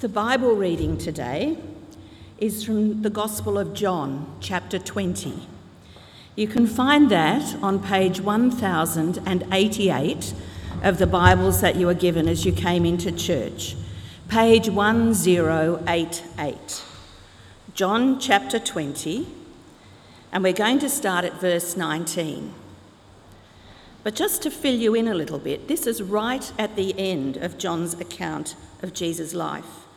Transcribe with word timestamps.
The 0.00 0.08
Bible 0.08 0.56
reading 0.56 0.96
today 0.96 1.58
is 2.38 2.64
from 2.64 3.02
the 3.02 3.10
Gospel 3.10 3.58
of 3.58 3.74
John, 3.74 4.34
chapter 4.40 4.78
20. 4.78 5.46
You 6.36 6.48
can 6.48 6.66
find 6.66 7.10
that 7.10 7.62
on 7.62 7.82
page 7.82 8.22
1088 8.22 10.34
of 10.82 10.96
the 10.96 11.06
Bibles 11.06 11.60
that 11.60 11.76
you 11.76 11.86
were 11.86 11.92
given 11.92 12.28
as 12.28 12.46
you 12.46 12.52
came 12.52 12.86
into 12.86 13.12
church. 13.12 13.76
Page 14.28 14.70
1088. 14.70 16.82
John 17.74 18.18
chapter 18.18 18.58
20, 18.58 19.26
and 20.32 20.42
we're 20.42 20.54
going 20.54 20.78
to 20.78 20.88
start 20.88 21.26
at 21.26 21.38
verse 21.42 21.76
19. 21.76 22.54
But 24.02 24.14
just 24.14 24.40
to 24.44 24.50
fill 24.50 24.76
you 24.76 24.94
in 24.94 25.08
a 25.08 25.14
little 25.14 25.38
bit, 25.38 25.68
this 25.68 25.86
is 25.86 26.00
right 26.00 26.50
at 26.58 26.74
the 26.74 26.98
end 26.98 27.36
of 27.36 27.58
John's 27.58 27.92
account 28.00 28.56
of 28.82 28.94
Jesus' 28.94 29.34
life. 29.34 29.88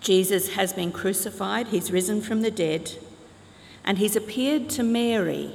Jesus 0.00 0.54
has 0.54 0.72
been 0.72 0.92
crucified, 0.92 1.68
he's 1.68 1.90
risen 1.90 2.20
from 2.20 2.42
the 2.42 2.50
dead, 2.50 2.92
and 3.84 3.98
he's 3.98 4.16
appeared 4.16 4.68
to 4.70 4.82
Mary, 4.82 5.52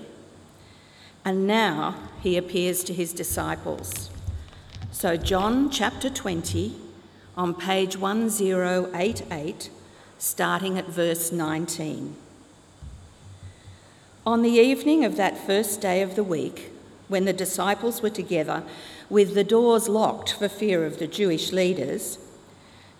and 1.23 1.45
now 1.45 1.95
he 2.22 2.38
appears 2.38 2.84
to 2.85 2.94
his 2.94 3.13
disciples. 3.13 4.09
So, 4.91 5.18
John 5.18 5.70
chapter 5.70 6.09
20, 6.09 6.76
on 7.38 7.54
page 7.54 7.98
1088, 7.98 9.70
starting 10.18 10.77
at 10.77 10.88
verse 10.88 11.32
19. 11.32 12.16
On 14.26 14.41
the 14.44 14.49
evening 14.49 15.04
of 15.04 15.18
that 15.18 15.38
first 15.38 15.82
day 15.82 16.02
of 16.02 16.16
the 16.16 16.23
week, 16.23 16.71
when 17.08 17.26
the 17.26 17.34
disciples 17.34 18.02
were 18.02 18.10
together 18.10 18.63
with 19.10 19.34
the 19.34 19.44
doors 19.44 19.90
locked 19.90 20.34
for 20.34 20.48
fear 20.48 20.85
of 20.85 20.99
the 20.99 21.08
Jewish 21.08 21.52
leaders, 21.52 22.18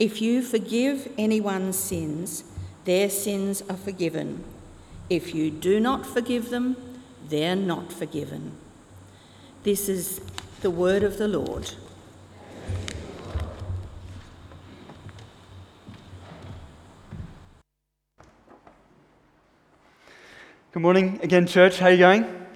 If 0.00 0.22
you 0.22 0.40
forgive 0.40 1.12
anyone's 1.18 1.76
sins, 1.76 2.44
their 2.86 3.10
sins 3.10 3.62
are 3.68 3.76
forgiven. 3.76 4.42
If 5.10 5.34
you 5.34 5.50
do 5.50 5.78
not 5.78 6.06
forgive 6.06 6.48
them, 6.48 6.78
they're 7.28 7.54
not 7.54 7.92
forgiven. 7.92 8.52
This 9.62 9.90
is 9.90 10.22
the 10.62 10.70
word 10.70 11.02
of 11.02 11.18
the 11.18 11.28
Lord. 11.28 11.74
Good 20.72 20.80
morning 20.80 21.20
again, 21.22 21.46
church. 21.46 21.78
How 21.78 21.88
are 21.88 21.90
you 21.90 21.98
going? 21.98 22.46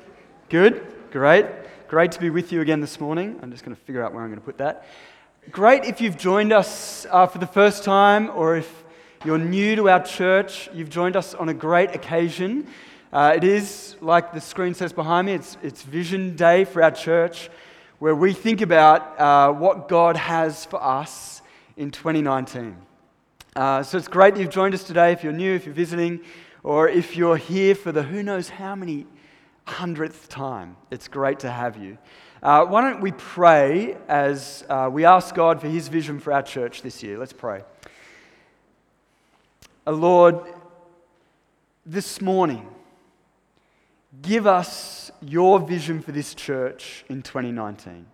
Good? 0.49 0.83
Great. 1.11 1.45
Great 1.89 2.11
to 2.13 2.21
be 2.21 2.31
with 2.31 2.53
you 2.53 2.63
again 2.63 2.81
this 2.81 2.99
morning. 2.99 3.39
I'm 3.43 3.51
just 3.51 3.67
going 3.67 3.77
to 3.77 3.83
figure 3.83 4.03
out 4.03 4.15
where 4.15 4.23
I'm 4.23 4.31
going 4.31 4.41
to 4.41 4.47
put 4.47 4.57
that. 4.57 4.87
Great 5.51 5.85
if 5.85 6.01
you've 6.01 6.17
joined 6.17 6.55
us 6.55 7.07
uh, 7.11 7.27
for 7.27 7.37
the 7.37 7.47
first 7.47 7.85
time 7.85 8.31
or 8.31 8.57
if 8.57 8.83
you're 9.27 9.39
new 9.39 9.77
to 9.77 9.91
our 9.91 10.03
church, 10.03 10.71
you've 10.73 10.89
joined 10.89 11.17
us 11.17 11.35
on 11.35 11.51
a 11.51 11.55
great 11.55 11.95
occasion. 11.95 12.67
Uh, 13.13 13.35
it 13.37 13.45
is, 13.45 13.95
like 14.01 14.33
the 14.33 14.41
screen 14.41 14.73
says 14.73 14.93
behind 14.93 15.27
me, 15.27 15.35
it's, 15.35 15.59
it's 15.63 15.83
Vision 15.83 16.35
Day 16.35 16.65
for 16.65 16.83
our 16.83 16.91
church, 16.91 17.51
where 17.99 18.15
we 18.15 18.33
think 18.33 18.63
about 18.63 19.21
uh, 19.21 19.53
what 19.53 19.87
God 19.87 20.17
has 20.17 20.65
for 20.65 20.83
us 20.83 21.43
in 21.77 21.91
2019. 21.91 22.77
Uh, 23.55 23.83
so 23.83 23.99
it's 23.99 24.09
great 24.09 24.35
that 24.35 24.41
you've 24.41 24.51
joined 24.51 24.75
us 24.75 24.83
today 24.83 25.13
if 25.13 25.23
you're 25.23 25.33
new, 25.33 25.55
if 25.55 25.67
you're 25.67 25.75
visiting, 25.75 26.21
or 26.63 26.89
if 26.89 27.17
you're 27.17 27.37
here 27.37 27.75
for 27.75 27.93
the 27.93 28.03
who 28.03 28.23
knows 28.23 28.49
how 28.49 28.75
many 28.75 29.07
hundredth 29.67 30.29
time. 30.29 30.77
It's 30.91 31.07
great 31.07 31.41
to 31.41 31.51
have 31.51 31.77
you. 31.77 31.99
Uh, 32.45 32.63
why 32.67 32.83
don't 32.83 33.01
we 33.01 33.11
pray 33.11 33.97
as 34.07 34.67
uh, 34.69 34.91
we 34.93 35.07
ask 35.07 35.35
God 35.35 35.63
for 35.63 35.67
His 35.67 35.89
vision 35.89 36.21
for 36.21 36.31
our 36.31 36.43
church 36.43 36.83
this 36.83 37.03
year? 37.03 37.17
Let's 37.17 37.33
pray. 37.33 37.63
Uh, 39.87 39.93
Lord, 39.93 40.41
this 41.87 42.21
morning, 42.21 42.69
give 44.21 44.47
us 44.47 45.11
your 45.23 45.59
vision 45.59 46.03
for 46.03 46.13
this 46.13 46.35
church 46.35 47.07
in 47.09 47.23
2019. 47.23 48.05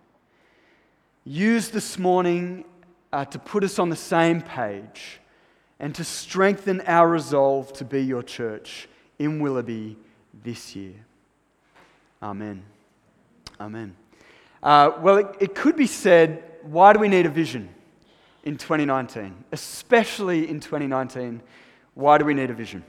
Use 1.25 1.67
this 1.67 1.99
morning 1.99 2.63
uh, 3.11 3.25
to 3.25 3.37
put 3.37 3.65
us 3.65 3.79
on 3.79 3.89
the 3.89 3.97
same 3.97 4.41
page 4.41 5.19
and 5.77 5.93
to 5.95 6.05
strengthen 6.05 6.79
our 6.87 7.09
resolve 7.09 7.73
to 7.73 7.83
be 7.83 8.01
your 8.01 8.23
church 8.23 8.87
in 9.19 9.41
Willoughby 9.41 9.97
this 10.41 10.73
year. 10.73 10.95
Amen. 12.23 12.63
Amen. 13.59 13.93
Uh, 14.63 14.91
well, 14.99 15.17
it, 15.17 15.27
it 15.39 15.55
could 15.55 15.75
be 15.75 15.87
said 15.87 16.43
why 16.63 16.93
do 16.93 16.99
we 16.99 17.07
need 17.07 17.25
a 17.25 17.29
vision 17.29 17.69
in 18.43 18.57
2019? 18.57 19.43
Especially 19.51 20.47
in 20.47 20.59
2019, 20.59 21.41
why 21.95 22.17
do 22.17 22.25
we 22.25 22.33
need 22.33 22.49
a 22.49 22.53
vision? 22.53 22.83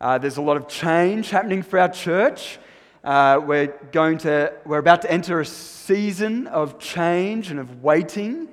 Uh, 0.00 0.18
there's 0.18 0.36
a 0.36 0.42
lot 0.42 0.56
of 0.56 0.68
change 0.68 1.30
happening 1.30 1.62
for 1.62 1.78
our 1.78 1.88
church. 1.88 2.58
Uh, 3.02 3.40
we're, 3.44 3.68
going 3.92 4.18
to, 4.18 4.52
we're 4.64 4.78
about 4.78 5.02
to 5.02 5.10
enter 5.10 5.40
a 5.40 5.46
season 5.46 6.46
of 6.48 6.78
change 6.78 7.50
and 7.50 7.58
of 7.58 7.82
waiting 7.82 8.48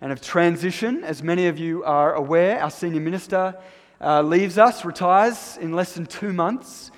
and 0.00 0.12
of 0.12 0.20
transition. 0.20 1.02
As 1.04 1.22
many 1.22 1.46
of 1.46 1.58
you 1.58 1.82
are 1.84 2.14
aware, 2.14 2.62
our 2.62 2.70
senior 2.70 3.00
minister 3.00 3.56
uh, 4.00 4.22
leaves 4.22 4.58
us, 4.58 4.84
retires 4.84 5.58
in 5.60 5.72
less 5.72 5.94
than 5.94 6.06
two 6.06 6.32
months. 6.32 6.90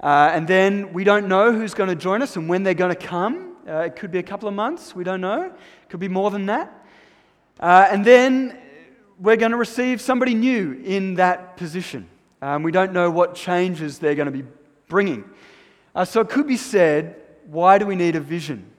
Uh, 0.00 0.30
and 0.32 0.48
then 0.48 0.92
we 0.92 1.04
don't 1.04 1.28
know 1.28 1.52
who's 1.52 1.74
going 1.74 1.88
to 1.88 1.94
join 1.94 2.22
us 2.22 2.36
and 2.36 2.48
when 2.48 2.64
they're 2.64 2.74
going 2.74 2.94
to 2.94 3.06
come. 3.06 3.51
Uh, 3.66 3.78
it 3.78 3.96
could 3.96 4.10
be 4.10 4.18
a 4.18 4.22
couple 4.22 4.48
of 4.48 4.54
months, 4.54 4.94
we 4.94 5.04
don't 5.04 5.20
know. 5.20 5.42
It 5.42 5.88
could 5.88 6.00
be 6.00 6.08
more 6.08 6.30
than 6.30 6.46
that. 6.46 6.84
Uh, 7.60 7.86
and 7.90 8.04
then 8.04 8.58
we're 9.20 9.36
going 9.36 9.52
to 9.52 9.56
receive 9.56 10.00
somebody 10.00 10.34
new 10.34 10.80
in 10.84 11.14
that 11.14 11.56
position. 11.56 12.08
Um, 12.40 12.64
we 12.64 12.72
don't 12.72 12.92
know 12.92 13.10
what 13.10 13.36
changes 13.36 13.98
they're 13.98 14.16
going 14.16 14.26
to 14.26 14.32
be 14.32 14.44
bringing. 14.88 15.24
Uh, 15.94 16.04
so 16.04 16.20
it 16.20 16.28
could 16.28 16.48
be 16.48 16.56
said 16.56 17.16
why 17.46 17.78
do 17.78 17.86
we 17.86 17.96
need 17.96 18.16
a 18.16 18.20
vision 18.20 18.70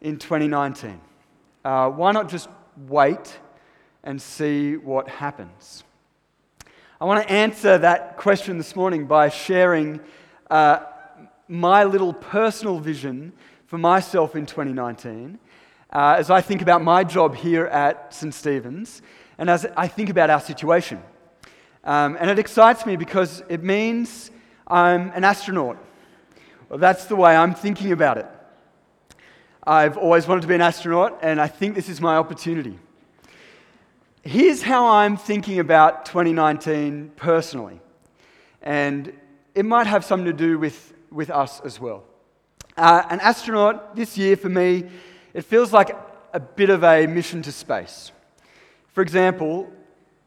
in 0.00 0.18
2019? 0.18 1.00
Uh, 1.64 1.90
why 1.90 2.12
not 2.12 2.28
just 2.28 2.48
wait 2.88 3.38
and 4.04 4.20
see 4.20 4.76
what 4.76 5.08
happens? 5.08 5.82
I 7.00 7.04
want 7.04 7.26
to 7.26 7.32
answer 7.32 7.78
that 7.78 8.16
question 8.16 8.56
this 8.58 8.76
morning 8.76 9.06
by 9.06 9.28
sharing 9.28 10.00
uh, 10.50 10.80
my 11.48 11.84
little 11.84 12.12
personal 12.12 12.78
vision 12.78 13.32
for 13.66 13.78
myself 13.78 14.36
in 14.36 14.46
2019 14.46 15.38
uh, 15.92 16.16
as 16.18 16.30
I 16.30 16.40
think 16.40 16.62
about 16.62 16.82
my 16.82 17.04
job 17.04 17.34
here 17.34 17.66
at 17.66 18.14
St. 18.14 18.32
Stephen's 18.32 19.02
and 19.38 19.50
as 19.50 19.66
I 19.76 19.88
think 19.88 20.08
about 20.08 20.30
our 20.30 20.40
situation. 20.40 21.02
Um, 21.84 22.16
and 22.18 22.30
it 22.30 22.38
excites 22.38 22.86
me 22.86 22.96
because 22.96 23.42
it 23.48 23.62
means 23.62 24.30
I'm 24.66 25.10
an 25.10 25.24
astronaut. 25.24 25.78
Well, 26.68 26.78
that's 26.78 27.04
the 27.04 27.16
way 27.16 27.36
I'm 27.36 27.54
thinking 27.54 27.92
about 27.92 28.18
it. 28.18 28.26
I've 29.64 29.96
always 29.96 30.26
wanted 30.26 30.42
to 30.42 30.48
be 30.48 30.54
an 30.54 30.60
astronaut, 30.60 31.18
and 31.22 31.40
I 31.40 31.48
think 31.48 31.74
this 31.74 31.88
is 31.88 32.00
my 32.00 32.16
opportunity. 32.16 32.78
Here's 34.22 34.62
how 34.62 34.86
I'm 34.88 35.16
thinking 35.16 35.58
about 35.58 36.06
2019 36.06 37.12
personally, 37.16 37.80
and 38.62 39.12
it 39.54 39.64
might 39.64 39.86
have 39.86 40.04
something 40.04 40.26
to 40.26 40.32
do 40.32 40.58
with, 40.58 40.94
with 41.10 41.30
us 41.30 41.60
as 41.60 41.80
well. 41.80 42.04
Uh, 42.76 43.02
an 43.08 43.20
astronaut 43.20 43.96
this 43.96 44.18
year 44.18 44.36
for 44.36 44.50
me, 44.50 44.84
it 45.32 45.42
feels 45.42 45.72
like 45.72 45.96
a 46.34 46.40
bit 46.40 46.68
of 46.68 46.84
a 46.84 47.06
mission 47.06 47.40
to 47.40 47.50
space. 47.50 48.12
For 48.92 49.00
example, 49.00 49.72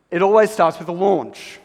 it 0.10 0.24
always 0.24 0.50
starts 0.50 0.80
with 0.80 0.88
a 0.88 0.94
launch. 0.94 1.60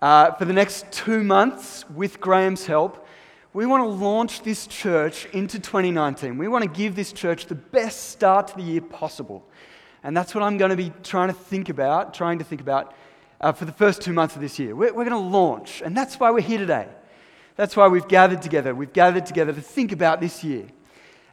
Uh, 0.00 0.30
for 0.32 0.44
the 0.44 0.52
next 0.52 0.92
two 0.92 1.24
months, 1.24 1.84
with 1.90 2.20
Graham's 2.20 2.66
help, 2.66 3.04
we 3.52 3.66
want 3.66 3.82
to 3.82 3.88
launch 3.88 4.42
this 4.42 4.68
church 4.68 5.26
into 5.32 5.58
2019. 5.58 6.38
We 6.38 6.46
want 6.46 6.62
to 6.62 6.70
give 6.70 6.94
this 6.94 7.12
church 7.12 7.46
the 7.46 7.56
best 7.56 8.10
start 8.10 8.46
to 8.48 8.56
the 8.56 8.62
year 8.62 8.82
possible. 8.82 9.44
And 10.04 10.16
that's 10.16 10.36
what 10.36 10.44
I'm 10.44 10.56
going 10.56 10.70
to 10.70 10.76
be 10.76 10.92
trying 11.02 11.28
to 11.28 11.34
think 11.34 11.68
about, 11.68 12.14
trying 12.14 12.38
to 12.38 12.44
think 12.44 12.60
about 12.60 12.94
uh, 13.40 13.50
for 13.50 13.64
the 13.64 13.72
first 13.72 14.02
two 14.02 14.12
months 14.12 14.36
of 14.36 14.40
this 14.40 14.56
year. 14.56 14.76
We're, 14.76 14.94
we're 14.94 15.08
going 15.08 15.10
to 15.10 15.18
launch, 15.36 15.82
and 15.84 15.96
that's 15.96 16.20
why 16.20 16.30
we're 16.30 16.42
here 16.42 16.58
today. 16.58 16.86
That's 17.56 17.74
why 17.74 17.88
we've 17.88 18.06
gathered 18.06 18.42
together. 18.42 18.74
We've 18.74 18.92
gathered 18.92 19.26
together 19.26 19.52
to 19.52 19.60
think 19.60 19.90
about 19.90 20.20
this 20.20 20.44
year. 20.44 20.66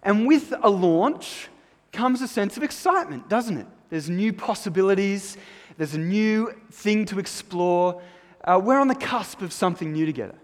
And 0.02 0.26
with 0.26 0.54
a 0.62 0.70
launch 0.70 1.50
comes 1.92 2.22
a 2.22 2.28
sense 2.28 2.58
of 2.58 2.64
excitement, 2.64 3.30
doesn't 3.30 3.58
it? 3.58 3.68
There's 3.90 4.10
new 4.10 4.34
possibilities, 4.34 5.38
there's 5.78 5.94
a 5.94 6.00
new 6.00 6.54
thing 6.72 7.06
to 7.06 7.20
explore. 7.20 8.02
Uh, 8.44 8.60
we're 8.64 8.80
on 8.80 8.88
the 8.88 8.96
cusp 8.96 9.42
of 9.42 9.54
something 9.54 9.92
new 9.92 10.06
together. 10.06 10.36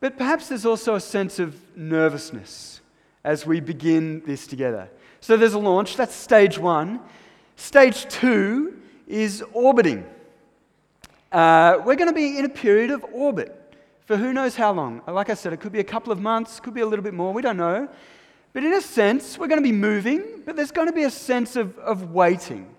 But 0.00 0.18
perhaps 0.18 0.48
there's 0.48 0.66
also 0.66 0.94
a 0.94 1.00
sense 1.00 1.38
of 1.38 1.56
nervousness 1.76 2.80
as 3.24 3.46
we 3.46 3.60
begin 3.60 4.22
this 4.26 4.46
together. 4.46 4.88
So 5.20 5.36
there's 5.36 5.54
a 5.54 5.58
launch, 5.58 5.96
that's 5.96 6.14
stage 6.14 6.58
one. 6.58 7.00
Stage 7.56 8.06
two 8.08 8.80
is 9.08 9.42
orbiting. 9.52 10.04
Uh, 11.32 11.78
we're 11.84 11.96
going 11.96 12.08
to 12.08 12.14
be 12.14 12.38
in 12.38 12.44
a 12.44 12.50
period 12.50 12.90
of 12.90 13.04
orbit 13.12 13.65
for 14.06 14.16
who 14.16 14.32
knows 14.32 14.54
how 14.56 14.72
long. 14.72 15.02
Like 15.06 15.30
I 15.30 15.34
said, 15.34 15.52
it 15.52 15.58
could 15.58 15.72
be 15.72 15.80
a 15.80 15.84
couple 15.84 16.12
of 16.12 16.20
months, 16.20 16.60
could 16.60 16.74
be 16.74 16.80
a 16.80 16.86
little 16.86 17.02
bit 17.02 17.12
more, 17.12 17.32
we 17.32 17.42
don't 17.42 17.56
know. 17.56 17.88
But 18.52 18.64
in 18.64 18.72
a 18.72 18.80
sense, 18.80 19.36
we're 19.36 19.48
going 19.48 19.62
to 19.62 19.68
be 19.68 19.76
moving, 19.76 20.42
but 20.46 20.56
there's 20.56 20.70
going 20.70 20.86
to 20.86 20.94
be 20.94 21.02
a 21.02 21.10
sense 21.10 21.56
of, 21.56 21.76
of 21.78 22.12
waiting. 22.12 22.74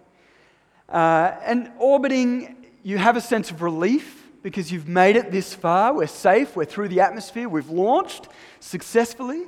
Uh, 0.89 1.35
and 1.43 1.69
orbiting, 1.77 2.65
you 2.81 2.97
have 2.97 3.17
a 3.17 3.21
sense 3.21 3.51
of 3.51 3.61
relief 3.61 4.31
because 4.41 4.71
you've 4.71 4.87
made 4.87 5.17
it 5.17 5.31
this 5.31 5.53
far. 5.53 5.93
We're 5.93 6.07
safe, 6.07 6.55
we're 6.55 6.65
through 6.65 6.87
the 6.87 7.01
atmosphere, 7.01 7.49
we've 7.49 7.69
launched 7.69 8.29
successfully. 8.61 9.43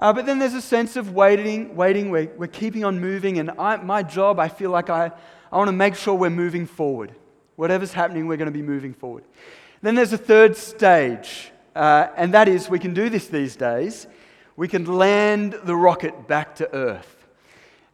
Uh, 0.00 0.12
but 0.12 0.26
then 0.26 0.40
there's 0.40 0.54
a 0.54 0.62
sense 0.62 0.96
of 0.96 1.12
waiting, 1.12 1.76
waiting, 1.76 2.10
we're, 2.10 2.30
we're 2.36 2.46
keeping 2.48 2.84
on 2.84 3.00
moving. 3.00 3.38
And 3.38 3.52
I, 3.52 3.76
my 3.76 4.02
job, 4.02 4.38
I 4.40 4.48
feel 4.48 4.70
like 4.70 4.90
I, 4.90 5.12
I 5.52 5.56
want 5.56 5.68
to 5.68 5.72
make 5.72 5.94
sure 5.94 6.14
we're 6.14 6.30
moving 6.30 6.66
forward. 6.66 7.12
Whatever's 7.56 7.92
happening, 7.92 8.26
we're 8.26 8.36
going 8.36 8.46
to 8.46 8.52
be 8.52 8.62
moving 8.62 8.94
forward. 8.94 9.24
Then 9.80 9.94
there's 9.94 10.12
a 10.12 10.18
third 10.18 10.56
stage, 10.56 11.52
uh, 11.76 12.08
and 12.16 12.34
that 12.34 12.48
is 12.48 12.68
we 12.68 12.80
can 12.80 12.94
do 12.94 13.08
this 13.08 13.28
these 13.28 13.54
days. 13.54 14.08
We 14.56 14.66
can 14.66 14.84
land 14.84 15.54
the 15.62 15.76
rocket 15.76 16.26
back 16.26 16.56
to 16.56 16.74
Earth. 16.74 17.28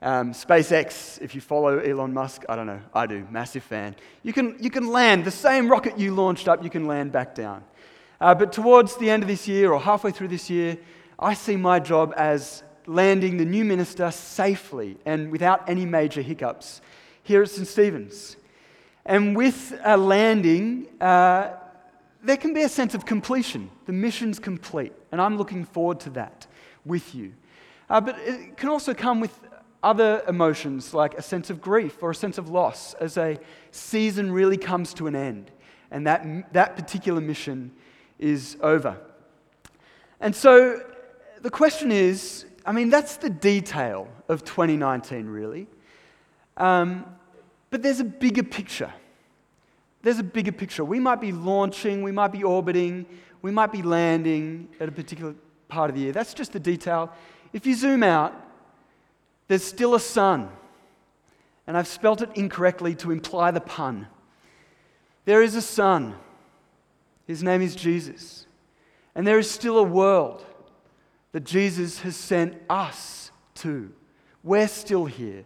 Um, 0.00 0.32
SpaceX, 0.32 1.20
if 1.20 1.34
you 1.34 1.42
follow 1.42 1.78
Elon 1.78 2.14
Musk, 2.14 2.44
I 2.48 2.56
don't 2.56 2.66
know, 2.66 2.80
I 2.94 3.06
do, 3.06 3.26
massive 3.30 3.64
fan. 3.64 3.96
You 4.22 4.32
can, 4.32 4.56
you 4.60 4.70
can 4.70 4.88
land 4.88 5.26
the 5.26 5.30
same 5.30 5.70
rocket 5.70 5.98
you 5.98 6.14
launched 6.14 6.48
up, 6.48 6.64
you 6.64 6.70
can 6.70 6.86
land 6.86 7.12
back 7.12 7.34
down. 7.34 7.62
Uh, 8.18 8.34
but 8.34 8.50
towards 8.50 8.96
the 8.96 9.10
end 9.10 9.22
of 9.22 9.28
this 9.28 9.46
year 9.46 9.70
or 9.70 9.78
halfway 9.78 10.10
through 10.10 10.28
this 10.28 10.48
year, 10.48 10.78
I 11.18 11.34
see 11.34 11.56
my 11.56 11.80
job 11.80 12.14
as 12.16 12.62
landing 12.86 13.36
the 13.36 13.44
new 13.44 13.64
minister 13.64 14.10
safely 14.10 14.96
and 15.04 15.30
without 15.30 15.68
any 15.68 15.84
major 15.84 16.22
hiccups 16.22 16.80
here 17.22 17.42
at 17.42 17.50
St. 17.50 17.66
Stephen's. 17.66 18.36
And 19.04 19.36
with 19.36 19.78
a 19.84 19.98
landing, 19.98 20.86
uh, 20.98 21.50
there 22.24 22.36
can 22.36 22.54
be 22.54 22.62
a 22.62 22.68
sense 22.68 22.94
of 22.94 23.04
completion. 23.04 23.70
The 23.86 23.92
mission's 23.92 24.38
complete, 24.38 24.92
and 25.12 25.20
I'm 25.20 25.36
looking 25.36 25.64
forward 25.64 26.00
to 26.00 26.10
that 26.10 26.46
with 26.84 27.14
you. 27.14 27.34
Uh, 27.88 28.00
but 28.00 28.18
it 28.18 28.56
can 28.56 28.70
also 28.70 28.94
come 28.94 29.20
with 29.20 29.38
other 29.82 30.22
emotions 30.26 30.94
like 30.94 31.14
a 31.14 31.22
sense 31.22 31.50
of 31.50 31.60
grief 31.60 32.02
or 32.02 32.10
a 32.10 32.14
sense 32.14 32.38
of 32.38 32.48
loss 32.48 32.94
as 32.94 33.18
a 33.18 33.38
season 33.70 34.32
really 34.32 34.56
comes 34.56 34.94
to 34.94 35.06
an 35.06 35.14
end 35.14 35.50
and 35.90 36.06
that, 36.06 36.52
that 36.52 36.74
particular 36.74 37.20
mission 37.20 37.70
is 38.18 38.56
over. 38.60 38.96
And 40.20 40.34
so 40.34 40.82
the 41.42 41.50
question 41.50 41.92
is 41.92 42.46
I 42.66 42.72
mean, 42.72 42.88
that's 42.88 43.18
the 43.18 43.28
detail 43.28 44.08
of 44.26 44.42
2019, 44.42 45.26
really. 45.26 45.66
Um, 46.56 47.04
but 47.68 47.82
there's 47.82 48.00
a 48.00 48.04
bigger 48.04 48.42
picture 48.42 48.90
there's 50.04 50.18
a 50.18 50.22
bigger 50.22 50.52
picture. 50.52 50.84
We 50.84 51.00
might 51.00 51.20
be 51.20 51.32
launching, 51.32 52.02
we 52.02 52.12
might 52.12 52.30
be 52.30 52.44
orbiting, 52.44 53.06
we 53.40 53.50
might 53.50 53.72
be 53.72 53.82
landing 53.82 54.68
at 54.78 54.88
a 54.88 54.92
particular 54.92 55.34
part 55.68 55.88
of 55.88 55.96
the 55.96 56.02
year. 56.02 56.12
That's 56.12 56.34
just 56.34 56.52
the 56.52 56.60
detail. 56.60 57.10
If 57.54 57.66
you 57.66 57.74
zoom 57.74 58.02
out, 58.02 58.34
there's 59.48 59.64
still 59.64 59.94
a 59.94 60.00
sun. 60.00 60.50
And 61.66 61.74
I've 61.74 61.88
spelt 61.88 62.20
it 62.20 62.28
incorrectly 62.34 62.94
to 62.96 63.10
imply 63.10 63.50
the 63.50 63.62
pun. 63.62 64.06
There 65.24 65.42
is 65.42 65.54
a 65.54 65.62
sun. 65.62 66.14
His 67.26 67.42
name 67.42 67.62
is 67.62 67.74
Jesus. 67.74 68.46
And 69.14 69.26
there 69.26 69.38
is 69.38 69.50
still 69.50 69.78
a 69.78 69.82
world 69.82 70.44
that 71.32 71.44
Jesus 71.44 72.00
has 72.00 72.14
sent 72.14 72.60
us 72.68 73.30
to. 73.54 73.90
We're 74.42 74.68
still 74.68 75.06
here. 75.06 75.44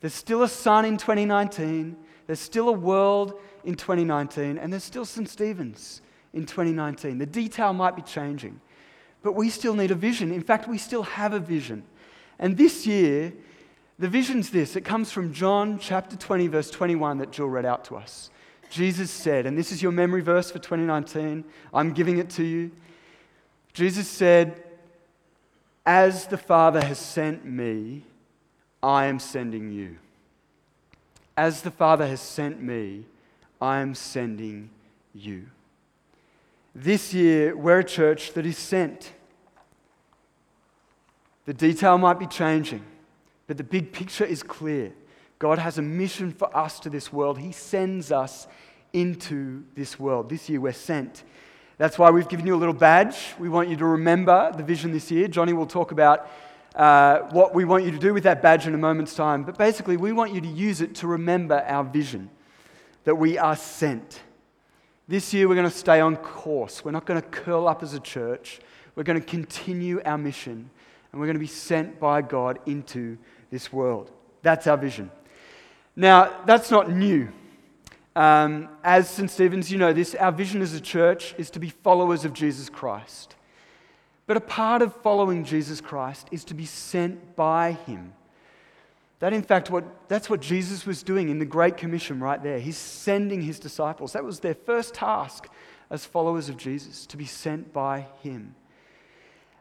There's 0.00 0.14
still 0.14 0.42
a 0.42 0.48
sun 0.48 0.84
in 0.84 0.96
2019. 0.96 1.96
There's 2.26 2.40
still 2.40 2.68
a 2.68 2.72
world 2.72 3.38
in 3.64 3.74
2019, 3.74 4.58
and 4.58 4.72
there's 4.72 4.84
still 4.84 5.04
St. 5.04 5.28
Stephen's 5.28 6.02
in 6.32 6.46
2019. 6.46 7.18
The 7.18 7.26
detail 7.26 7.72
might 7.72 7.96
be 7.96 8.02
changing, 8.02 8.60
but 9.22 9.32
we 9.32 9.50
still 9.50 9.74
need 9.74 9.90
a 9.90 9.96
vision. 9.96 10.32
In 10.32 10.42
fact, 10.42 10.68
we 10.68 10.78
still 10.78 11.02
have 11.02 11.32
a 11.32 11.40
vision. 11.40 11.84
And 12.38 12.56
this 12.56 12.86
year, 12.86 13.32
the 13.98 14.08
vision's 14.08 14.50
this 14.50 14.74
it 14.76 14.84
comes 14.84 15.12
from 15.12 15.32
John 15.32 15.78
chapter 15.78 16.16
20, 16.16 16.48
verse 16.48 16.70
21, 16.70 17.18
that 17.18 17.30
Jill 17.30 17.46
read 17.46 17.64
out 17.64 17.84
to 17.86 17.96
us. 17.96 18.30
Jesus 18.70 19.10
said, 19.10 19.44
and 19.44 19.56
this 19.56 19.70
is 19.70 19.82
your 19.82 19.92
memory 19.92 20.22
verse 20.22 20.50
for 20.50 20.58
2019, 20.58 21.44
I'm 21.74 21.92
giving 21.92 22.18
it 22.18 22.30
to 22.30 22.42
you. 22.42 22.70
Jesus 23.74 24.08
said, 24.08 24.62
As 25.84 26.26
the 26.26 26.38
Father 26.38 26.82
has 26.82 26.98
sent 26.98 27.44
me, 27.44 28.04
I 28.82 29.06
am 29.06 29.18
sending 29.18 29.70
you. 29.70 29.98
As 31.36 31.62
the 31.62 31.70
Father 31.70 32.06
has 32.06 32.20
sent 32.20 32.62
me, 32.62 33.04
I 33.60 33.80
am 33.80 33.94
sending 33.94 34.70
you. 35.14 35.46
This 36.74 37.14
year, 37.14 37.56
we're 37.56 37.80
a 37.80 37.84
church 37.84 38.32
that 38.32 38.46
is 38.46 38.58
sent. 38.58 39.12
The 41.44 41.54
detail 41.54 41.98
might 41.98 42.18
be 42.18 42.26
changing, 42.26 42.84
but 43.46 43.56
the 43.56 43.64
big 43.64 43.92
picture 43.92 44.24
is 44.24 44.42
clear. 44.42 44.92
God 45.38 45.58
has 45.58 45.78
a 45.78 45.82
mission 45.82 46.32
for 46.32 46.54
us 46.56 46.78
to 46.80 46.90
this 46.90 47.12
world. 47.12 47.38
He 47.38 47.52
sends 47.52 48.12
us 48.12 48.46
into 48.92 49.64
this 49.74 49.98
world. 49.98 50.28
This 50.28 50.48
year, 50.48 50.60
we're 50.60 50.72
sent. 50.72 51.24
That's 51.78 51.98
why 51.98 52.10
we've 52.10 52.28
given 52.28 52.46
you 52.46 52.54
a 52.54 52.56
little 52.56 52.74
badge. 52.74 53.16
We 53.38 53.48
want 53.48 53.68
you 53.68 53.76
to 53.76 53.86
remember 53.86 54.52
the 54.56 54.62
vision 54.62 54.92
this 54.92 55.10
year. 55.10 55.28
Johnny 55.28 55.52
will 55.52 55.66
talk 55.66 55.90
about 55.90 56.28
uh, 56.74 57.20
what 57.30 57.54
we 57.54 57.64
want 57.64 57.84
you 57.84 57.90
to 57.90 57.98
do 57.98 58.14
with 58.14 58.24
that 58.24 58.42
badge 58.42 58.66
in 58.66 58.74
a 58.74 58.78
moment's 58.78 59.14
time. 59.14 59.44
But 59.44 59.58
basically, 59.58 59.96
we 59.96 60.12
want 60.12 60.32
you 60.32 60.40
to 60.40 60.48
use 60.48 60.80
it 60.80 60.94
to 60.96 61.06
remember 61.06 61.62
our 61.66 61.84
vision 61.84 62.30
that 63.04 63.14
we 63.14 63.38
are 63.38 63.56
sent. 63.56 64.20
This 65.08 65.34
year, 65.34 65.48
we're 65.48 65.56
going 65.56 65.68
to 65.68 65.76
stay 65.76 66.00
on 66.00 66.16
course. 66.16 66.84
We're 66.84 66.92
not 66.92 67.04
going 67.04 67.20
to 67.20 67.28
curl 67.28 67.68
up 67.68 67.82
as 67.82 67.94
a 67.94 68.00
church. 68.00 68.60
We're 68.94 69.02
going 69.02 69.20
to 69.20 69.26
continue 69.26 70.00
our 70.04 70.18
mission, 70.18 70.70
and 71.10 71.20
we're 71.20 71.26
going 71.26 71.36
to 71.36 71.40
be 71.40 71.46
sent 71.46 71.98
by 71.98 72.22
God 72.22 72.58
into 72.66 73.18
this 73.50 73.72
world. 73.72 74.10
That's 74.42 74.66
our 74.66 74.76
vision. 74.76 75.10
Now, 75.94 76.40
that's 76.46 76.70
not 76.70 76.90
new. 76.90 77.28
Um, 78.14 78.68
as 78.84 79.08
St. 79.08 79.30
Stephen's, 79.30 79.70
you 79.70 79.78
know 79.78 79.92
this, 79.92 80.14
our 80.14 80.32
vision 80.32 80.62
as 80.62 80.74
a 80.74 80.80
church 80.80 81.34
is 81.38 81.50
to 81.50 81.58
be 81.58 81.70
followers 81.70 82.24
of 82.24 82.32
Jesus 82.32 82.68
Christ. 82.68 83.36
But 84.32 84.38
a 84.38 84.46
part 84.46 84.80
of 84.80 84.94
following 85.02 85.44
Jesus 85.44 85.82
Christ 85.82 86.28
is 86.30 86.42
to 86.44 86.54
be 86.54 86.64
sent 86.64 87.36
by 87.36 87.72
Him. 87.72 88.14
That, 89.18 89.34
in 89.34 89.42
fact, 89.42 89.68
what, 89.68 89.84
that's 90.08 90.30
what 90.30 90.40
Jesus 90.40 90.86
was 90.86 91.02
doing 91.02 91.28
in 91.28 91.38
the 91.38 91.44
Great 91.44 91.76
Commission 91.76 92.18
right 92.18 92.42
there. 92.42 92.58
He's 92.58 92.78
sending 92.78 93.42
his 93.42 93.58
disciples. 93.58 94.14
That 94.14 94.24
was 94.24 94.40
their 94.40 94.54
first 94.54 94.94
task 94.94 95.48
as 95.90 96.06
followers 96.06 96.48
of 96.48 96.56
Jesus, 96.56 97.04
to 97.08 97.18
be 97.18 97.26
sent 97.26 97.74
by 97.74 98.06
him. 98.22 98.54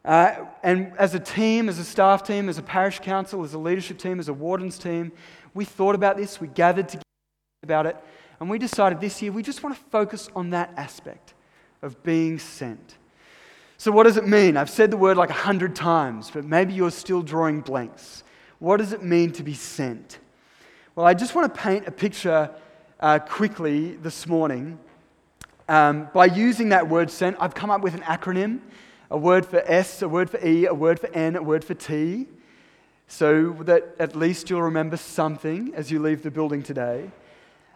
Uh, 0.06 0.46
and 0.64 0.94
as 0.98 1.16
a 1.16 1.20
team, 1.20 1.68
as 1.68 1.78
a 1.78 1.84
staff 1.84 2.24
team, 2.24 2.48
as 2.48 2.58
a 2.58 2.64
parish 2.64 3.00
council, 3.00 3.44
as 3.44 3.54
a 3.54 3.60
leadership 3.60 3.98
team, 3.98 4.22
as 4.22 4.30
a 4.30 4.34
wardens 4.34 4.80
team, 4.80 5.12
we 5.54 5.66
thought 5.66 5.96
about 5.96 6.16
this, 6.16 6.40
we 6.40 6.48
gathered 6.48 6.88
together 6.88 7.04
about 7.62 7.88
it, 7.88 7.98
and 8.40 8.50
we 8.50 8.58
decided 8.58 9.02
this 9.02 9.22
year 9.22 9.34
we 9.34 9.44
just 9.44 9.64
want 9.64 9.76
to 9.76 9.84
focus 9.90 10.30
on 10.34 10.52
that 10.52 10.72
aspect 10.78 11.34
of 11.82 12.02
being 12.04 12.40
sent. 12.40 12.96
So, 13.82 13.92
what 13.92 14.04
does 14.04 14.16
it 14.16 14.28
mean? 14.28 14.58
I've 14.58 14.70
said 14.70 14.92
the 14.92 14.98
word 14.98 15.18
like 15.18 15.32
a 15.32 15.34
hundred 15.34 15.76
times, 15.76 16.30
but 16.30 16.46
maybe 16.46 16.72
you're 16.72 16.92
still 16.92 17.24
drawing 17.24 17.62
blanks. 17.62 18.24
What 18.60 18.78
does 18.78 18.94
it 18.94 19.02
mean 19.02 19.32
to 19.32 19.42
be 19.42 19.56
sent? 19.56 20.20
Well, 20.94 21.08
I 21.08 21.16
just 21.16 21.34
want 21.34 21.52
to 21.52 21.60
paint 21.60 21.88
a 21.88 21.92
picture 21.92 22.52
uh, 23.00 23.18
quickly 23.18 23.96
this 23.96 24.28
morning. 24.28 24.78
Um, 25.68 26.10
by 26.14 26.28
using 26.28 26.70
that 26.70 26.90
word 26.90 27.10
sent, 27.10 27.38
I've 27.40 27.56
come 27.56 27.72
up 27.72 27.82
with 27.82 27.96
an 27.96 28.02
acronym 28.02 28.60
a 29.10 29.18
word 29.18 29.48
for 29.48 29.64
S, 29.66 30.04
a 30.04 30.08
word 30.08 30.30
for 30.30 30.38
E, 30.46 30.68
a 30.68 30.76
word 30.76 31.00
for 31.00 31.08
N, 31.08 31.36
a 31.36 31.42
word 31.42 31.66
for 31.66 31.74
T, 31.74 32.28
so 33.08 33.54
that 33.62 33.96
at 33.98 34.16
least 34.16 34.52
you'll 34.52 34.62
remember 34.62 34.96
something 34.96 35.74
as 35.74 35.90
you 35.90 35.98
leave 35.98 36.22
the 36.22 36.30
building 36.30 36.62
today. 36.62 37.10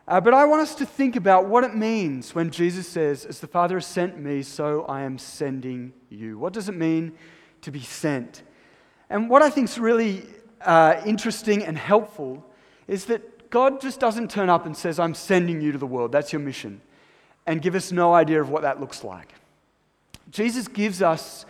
Uh, 0.08 0.22
but 0.22 0.34
I 0.34 0.46
want 0.46 0.62
us 0.62 0.76
to 0.76 0.86
think 0.86 1.16
about 1.16 1.48
what 1.48 1.64
it 1.64 1.76
means 1.76 2.36
when 2.36 2.52
Jesus 2.52 2.88
says, 2.88 3.26
As 3.26 3.40
the 3.40 3.48
Father 3.48 3.76
has 3.76 3.86
sent 3.86 4.20
me, 4.20 4.44
so 4.44 4.86
I 4.86 5.02
am 5.02 5.18
sending 5.18 5.94
you. 6.10 6.38
What 6.38 6.54
does 6.54 6.70
it 6.70 6.76
mean 6.76 7.14
to 7.62 7.72
be 7.72 7.80
sent? 7.80 8.44
And 9.10 9.30
what 9.30 9.42
I 9.42 9.50
think 9.50 9.70
is 9.70 9.80
really 9.80 10.24
uh, 10.62 11.02
interesting 11.06 11.64
and 11.64 11.78
helpful 11.78 12.46
is 12.88 13.06
that 13.06 13.50
God 13.50 13.82
just 13.82 14.00
doesn't 14.00 14.30
turn 14.30 14.50
up 14.50 14.66
and 14.66 14.78
says, 14.78 15.00
I'm 15.00 15.16
sending 15.16 15.62
you 15.62 15.72
to 15.72 15.78
the 15.78 15.88
world, 15.88 16.12
that's 16.12 16.32
your 16.32 16.42
mission, 16.42 16.82
and 17.48 17.62
give 17.62 17.74
us 17.74 17.92
no 17.92 18.14
idea 18.14 18.42
of 18.42 18.50
what 18.50 18.62
that 18.62 18.80
looks 18.80 19.04
like. 19.04 19.34
Jesus 20.30 20.68
gives 20.68 21.02
us, 21.02 21.46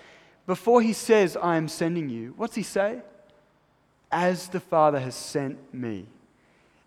before 0.47 0.81
he 0.81 0.93
says, 0.93 1.35
I 1.35 1.57
am 1.57 1.67
sending 1.67 2.09
you, 2.09 2.33
what's 2.37 2.55
he 2.55 2.63
say? 2.63 3.01
as 4.15 4.47
the 4.47 4.61
Father 4.61 4.99
has 4.99 5.13
sent 5.13 5.73
me. 5.73 6.07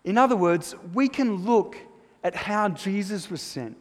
In 0.03 0.17
other 0.17 0.35
words, 0.35 0.75
we 0.93 1.07
can 1.07 1.45
look 1.45 1.77
at 2.23 2.35
how 2.35 2.69
Jesus 2.69 3.29
was 3.29 3.41
sent 3.41 3.77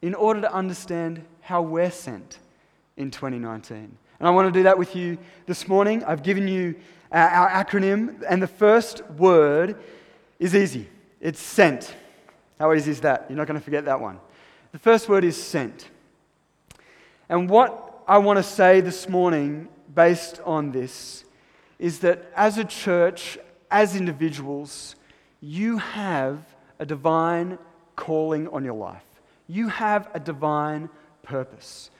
in 0.00 0.14
order 0.14 0.40
to 0.40 0.52
understand 0.52 1.24
how 1.40 1.62
we're 1.62 1.90
sent 1.90 2.38
in 2.96 3.10
2019. 3.10 3.76
And 4.18 4.28
I 4.28 4.30
want 4.30 4.52
to 4.52 4.58
do 4.58 4.64
that 4.64 4.78
with 4.78 4.94
you 4.94 5.18
this 5.46 5.66
morning. 5.66 6.04
I've 6.04 6.22
given 6.22 6.46
you 6.46 6.76
uh, 7.10 7.16
our 7.16 7.50
acronym, 7.50 8.22
and 8.28 8.42
the 8.42 8.46
first 8.46 9.04
word 9.10 9.76
is 10.38 10.54
easy 10.54 10.88
it's 11.22 11.40
sent. 11.40 11.94
How 12.58 12.72
easy 12.74 12.90
is 12.90 13.00
that? 13.02 13.26
You're 13.28 13.36
not 13.36 13.46
going 13.46 13.58
to 13.58 13.64
forget 13.64 13.84
that 13.84 14.00
one. 14.00 14.18
The 14.72 14.78
first 14.78 15.08
word 15.08 15.24
is 15.24 15.40
sent. 15.40 15.88
And 17.28 17.48
what 17.48 18.02
I 18.08 18.18
want 18.18 18.38
to 18.38 18.42
say 18.42 18.80
this 18.80 19.08
morning, 19.08 19.68
based 19.94 20.40
on 20.44 20.72
this, 20.72 21.24
is 21.78 22.00
that 22.00 22.30
as 22.34 22.58
a 22.58 22.64
church, 22.64 23.38
as 23.70 23.94
individuals, 23.94 24.96
you 25.42 25.78
have 25.78 26.38
a 26.78 26.86
divine 26.86 27.58
calling 27.96 28.48
on 28.48 28.64
your 28.64 28.74
life. 28.74 29.04
You 29.48 29.68
have 29.68 30.08
a 30.14 30.20
divine 30.20 30.88
purpose. 31.22 31.90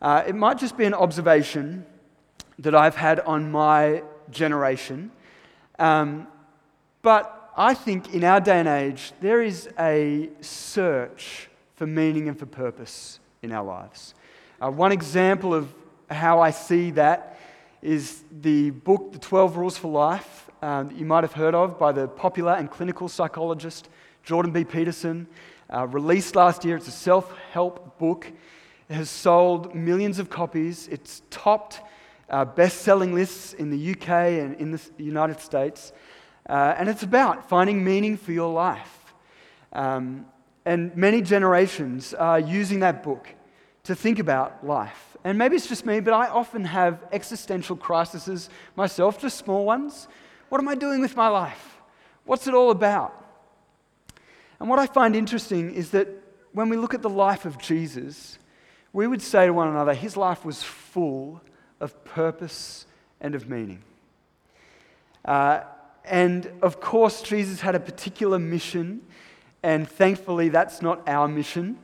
Uh, 0.00 0.24
it 0.26 0.34
might 0.34 0.58
just 0.58 0.76
be 0.76 0.84
an 0.86 0.94
observation 0.94 1.86
that 2.58 2.74
I've 2.74 2.96
had 2.96 3.20
on 3.20 3.52
my 3.52 4.02
generation, 4.30 5.12
um, 5.78 6.26
but 7.02 7.52
I 7.56 7.74
think 7.74 8.14
in 8.14 8.24
our 8.24 8.40
day 8.40 8.58
and 8.58 8.68
age, 8.68 9.12
there 9.20 9.42
is 9.42 9.68
a 9.78 10.30
search 10.40 11.50
for 11.76 11.86
meaning 11.86 12.28
and 12.28 12.38
for 12.38 12.46
purpose 12.46 13.20
in 13.42 13.52
our 13.52 13.64
lives. 13.64 14.14
Uh, 14.60 14.70
one 14.70 14.92
example 14.92 15.52
of 15.52 15.72
how 16.10 16.40
I 16.40 16.50
see 16.50 16.92
that 16.92 17.38
is 17.82 18.22
the 18.40 18.70
book, 18.70 19.12
The 19.12 19.18
12 19.18 19.56
Rules 19.56 19.76
for 19.76 19.90
Life, 19.90 20.48
um, 20.62 20.88
that 20.88 20.96
you 20.96 21.04
might 21.04 21.24
have 21.24 21.32
heard 21.32 21.54
of 21.54 21.78
by 21.78 21.92
the 21.92 22.06
popular 22.06 22.52
and 22.52 22.70
clinical 22.70 23.08
psychologist 23.08 23.88
Jordan 24.22 24.52
B. 24.52 24.64
Peterson. 24.64 25.26
Uh, 25.72 25.86
released 25.88 26.36
last 26.36 26.64
year, 26.64 26.76
it's 26.76 26.88
a 26.88 26.92
self 26.92 27.36
help 27.50 27.98
book. 27.98 28.30
It 28.88 28.94
has 28.94 29.10
sold 29.10 29.74
millions 29.74 30.18
of 30.18 30.30
copies. 30.30 30.86
It's 30.88 31.22
topped 31.30 31.80
uh, 32.30 32.44
best 32.44 32.82
selling 32.82 33.14
lists 33.14 33.52
in 33.52 33.70
the 33.70 33.92
UK 33.92 34.08
and 34.08 34.54
in 34.56 34.70
the 34.70 34.80
United 34.98 35.40
States. 35.40 35.92
Uh, 36.48 36.74
and 36.76 36.88
it's 36.88 37.02
about 37.02 37.48
finding 37.48 37.82
meaning 37.82 38.16
for 38.16 38.32
your 38.32 38.52
life. 38.52 39.14
Um, 39.72 40.26
and 40.64 40.94
many 40.96 41.22
generations 41.22 42.14
are 42.14 42.38
using 42.38 42.80
that 42.80 43.02
book 43.02 43.28
to 43.84 43.94
think 43.94 44.18
about 44.18 44.64
life. 44.64 45.16
And 45.24 45.38
maybe 45.38 45.56
it's 45.56 45.68
just 45.68 45.86
me, 45.86 46.00
but 46.00 46.14
I 46.14 46.28
often 46.28 46.64
have 46.64 47.02
existential 47.12 47.76
crises 47.76 48.48
myself, 48.76 49.20
just 49.20 49.38
small 49.38 49.64
ones. 49.64 50.08
What 50.52 50.60
am 50.60 50.68
I 50.68 50.74
doing 50.74 51.00
with 51.00 51.16
my 51.16 51.28
life? 51.28 51.80
What's 52.26 52.46
it 52.46 52.52
all 52.52 52.70
about? 52.70 53.24
And 54.60 54.68
what 54.68 54.78
I 54.78 54.86
find 54.86 55.16
interesting 55.16 55.72
is 55.72 55.92
that 55.92 56.08
when 56.52 56.68
we 56.68 56.76
look 56.76 56.92
at 56.92 57.00
the 57.00 57.08
life 57.08 57.46
of 57.46 57.56
Jesus, 57.56 58.38
we 58.92 59.06
would 59.06 59.22
say 59.22 59.46
to 59.46 59.54
one 59.54 59.68
another, 59.68 59.94
his 59.94 60.14
life 60.14 60.44
was 60.44 60.62
full 60.62 61.40
of 61.80 62.04
purpose 62.04 62.84
and 63.18 63.34
of 63.34 63.48
meaning. 63.48 63.82
Uh, 65.24 65.60
and 66.04 66.50
of 66.60 66.82
course, 66.82 67.22
Jesus 67.22 67.62
had 67.62 67.74
a 67.74 67.80
particular 67.80 68.38
mission, 68.38 69.00
and 69.62 69.88
thankfully, 69.88 70.50
that's 70.50 70.82
not 70.82 71.00
our 71.08 71.28
mission. 71.28 71.78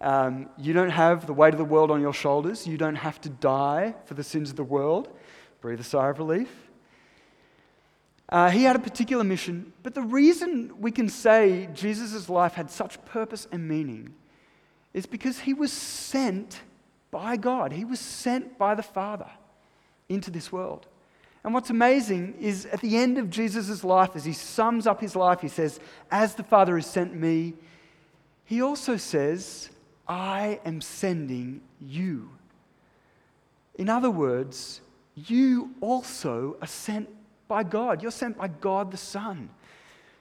Um, 0.00 0.48
you 0.58 0.72
don't 0.72 0.90
have 0.90 1.28
the 1.28 1.34
weight 1.34 1.54
of 1.54 1.58
the 1.58 1.64
world 1.64 1.92
on 1.92 2.00
your 2.00 2.14
shoulders. 2.14 2.66
You 2.66 2.78
don't 2.78 2.96
have 2.96 3.20
to 3.20 3.28
die 3.28 3.94
for 4.06 4.14
the 4.14 4.24
sins 4.24 4.50
of 4.50 4.56
the 4.56 4.64
world. 4.64 5.08
Breathe 5.60 5.78
a 5.78 5.84
sigh 5.84 6.08
of 6.08 6.18
relief. 6.18 6.67
Uh, 8.28 8.50
he 8.50 8.64
had 8.64 8.76
a 8.76 8.78
particular 8.78 9.24
mission, 9.24 9.72
but 9.82 9.94
the 9.94 10.02
reason 10.02 10.72
we 10.80 10.90
can 10.90 11.08
say 11.08 11.68
Jesus' 11.72 12.28
life 12.28 12.54
had 12.54 12.70
such 12.70 13.02
purpose 13.06 13.46
and 13.50 13.66
meaning 13.66 14.14
is 14.92 15.06
because 15.06 15.40
he 15.40 15.54
was 15.54 15.72
sent 15.72 16.60
by 17.10 17.36
God. 17.36 17.72
He 17.72 17.84
was 17.84 18.00
sent 18.00 18.58
by 18.58 18.74
the 18.74 18.82
Father 18.82 19.30
into 20.08 20.30
this 20.30 20.52
world. 20.52 20.86
And 21.44 21.54
what's 21.54 21.70
amazing 21.70 22.34
is 22.40 22.66
at 22.66 22.80
the 22.80 22.98
end 22.98 23.16
of 23.16 23.30
Jesus' 23.30 23.82
life, 23.82 24.10
as 24.14 24.24
he 24.24 24.32
sums 24.32 24.86
up 24.86 25.00
his 25.00 25.16
life, 25.16 25.40
he 25.40 25.48
says, 25.48 25.80
As 26.10 26.34
the 26.34 26.42
Father 26.42 26.76
has 26.76 26.86
sent 26.86 27.14
me, 27.14 27.54
he 28.44 28.60
also 28.60 28.96
says, 28.96 29.70
I 30.06 30.60
am 30.64 30.80
sending 30.80 31.62
you. 31.80 32.30
In 33.76 33.88
other 33.88 34.10
words, 34.10 34.80
you 35.14 35.70
also 35.80 36.56
are 36.60 36.66
sent 36.66 37.08
by 37.48 37.62
God. 37.62 38.02
You're 38.02 38.10
sent 38.10 38.38
by 38.38 38.48
God 38.48 38.90
the 38.90 38.96
Son. 38.96 39.50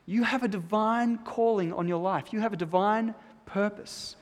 You 0.05 0.23
have 0.23 0.43
a 0.43 0.47
divine 0.47 1.19
calling 1.19 1.73
on 1.73 1.87
your 1.87 1.99
life, 1.99 2.31
you 2.31 2.39
have 2.39 2.53
a 2.53 2.57
divine 2.57 3.13
purpose. 3.45 4.15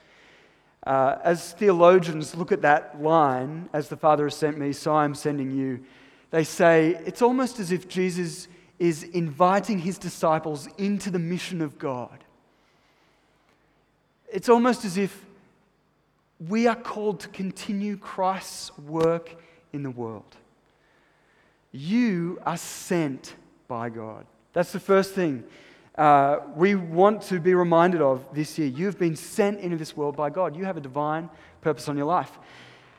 Uh, 0.86 1.18
as 1.24 1.54
theologians 1.54 2.36
look 2.36 2.52
at 2.52 2.62
that 2.62 3.02
line, 3.02 3.70
as 3.74 3.90
the 3.90 3.98
Father 3.98 4.26
has 4.26 4.36
sent 4.36 4.58
me, 4.58 4.72
so 4.72 4.94
I 4.94 5.06
am 5.06 5.16
sending 5.16 5.52
you, 5.52 5.84
they 6.30 6.44
say 6.44 7.00
it's 7.06 7.22
almost 7.22 7.60
as 7.60 7.72
if 7.72 7.88
Jesus 7.88 8.48
is 8.78 9.04
inviting 9.04 9.80
his 9.80 9.98
disciples 9.98 10.68
into 10.78 11.10
the 11.10 11.20
mission 11.20 11.62
of 11.62 11.80
God. 11.80 12.24
It's 14.32 14.50
almost 14.50 14.86
as 14.86 14.98
if 14.98 15.26
we 16.40 16.68
are 16.68 16.76
called 16.76 17.22
to 17.22 17.30
continue 17.30 17.98
Christ's 17.98 18.78
work 18.78 19.36
in 19.72 19.82
the 19.84 19.92
world. 19.92 20.36
You 21.76 22.40
are 22.46 22.56
sent 22.56 23.36
by 23.68 23.90
God. 23.90 24.26
That's 24.54 24.72
the 24.72 24.80
first 24.80 25.14
thing 25.14 25.44
uh, 25.98 26.40
we 26.56 26.76
want 26.76 27.22
to 27.24 27.40
be 27.40 27.54
reminded 27.54 28.02
of 28.02 28.34
this 28.34 28.58
year. 28.58 28.68
You've 28.68 28.98
been 28.98 29.18
sent 29.18 29.60
into 29.60 29.76
this 29.76 29.96
world 29.96 30.16
by 30.16 30.30
God, 30.30 30.56
you 30.56 30.64
have 30.64 30.78
a 30.78 30.82
divine 30.82 31.30
purpose 31.60 31.90
on 31.90 31.98
your 31.98 32.06
life. 32.06 32.32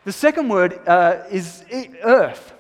The 0.04 0.12
second 0.12 0.50
word 0.50 0.78
uh, 0.87 1.23
is 1.30 1.64
earth. 2.04 2.52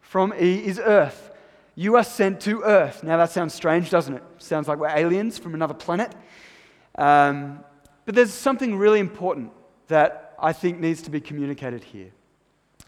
From 0.00 0.32
E 0.32 0.64
is 0.64 0.78
earth. 0.78 1.30
You 1.74 1.96
are 1.96 2.04
sent 2.04 2.40
to 2.40 2.62
earth. 2.62 3.04
Now 3.04 3.18
that 3.18 3.30
sounds 3.30 3.52
strange, 3.52 3.90
doesn't 3.90 4.14
it? 4.14 4.22
Sounds 4.38 4.66
like 4.66 4.78
we're 4.78 4.88
aliens 4.88 5.38
from 5.38 5.54
another 5.54 5.74
planet. 5.74 6.14
Um, 6.96 7.60
but 8.06 8.14
there's 8.14 8.32
something 8.32 8.76
really 8.76 8.98
important 8.98 9.52
that 9.88 10.34
I 10.38 10.54
think 10.54 10.80
needs 10.80 11.02
to 11.02 11.10
be 11.10 11.20
communicated 11.20 11.84
here. 11.84 12.12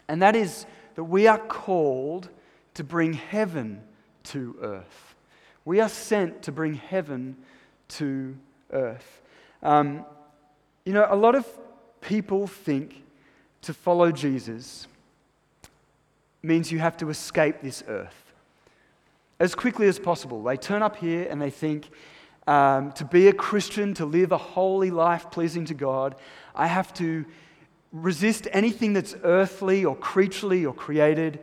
And 0.09 0.23
that 0.23 0.35
is 0.35 0.64
that 0.95 1.05
we 1.05 1.26
are 1.26 1.38
called 1.38 2.29
to 2.75 2.85
bring 2.85 3.12
heaven 3.14 3.83
to 4.25 4.57
earth. 4.62 5.14
We 5.64 5.81
are 5.81 5.88
sent 5.88 6.43
to 6.43 6.52
bring 6.52 6.75
heaven 6.75 7.37
to 7.88 8.37
earth. 8.73 9.23
Um, 9.62 10.05
you 10.85 10.93
know, 10.93 11.07
a 11.09 11.17
lot 11.17 11.35
of 11.35 11.47
people 12.00 12.47
think 12.47 13.02
to 13.62 13.73
follow 13.73 14.11
Jesus 14.11 14.87
means 16.43 16.73
you 16.73 16.81
have 16.81 16.97
to 16.97 17.11
escape 17.11 17.61
this 17.62 17.85
earth 17.87 18.23
as 19.43 19.57
quickly 19.57 19.88
as 19.88 19.99
possible. 19.99 20.41
They 20.43 20.57
turn 20.57 20.83
up 20.83 20.97
here 20.97 21.26
and 21.29 21.43
they 21.43 21.50
think, 21.50 21.91
um, 22.47 22.93
to 22.93 23.05
be 23.05 23.26
a 23.26 23.33
Christian, 23.33 23.93
to 23.95 24.05
live 24.05 24.31
a 24.31 24.38
holy 24.38 24.93
life 24.93 25.33
pleasing 25.33 25.64
to 25.64 25.75
God, 25.75 26.14
I 26.55 26.69
have 26.69 26.95
to 26.95 27.25
resist 27.93 28.47
anything 28.52 28.93
that's 28.93 29.17
earthly 29.25 29.85
or 29.85 29.97
creaturely 29.97 30.64
or 30.64 30.73
created. 30.73 31.41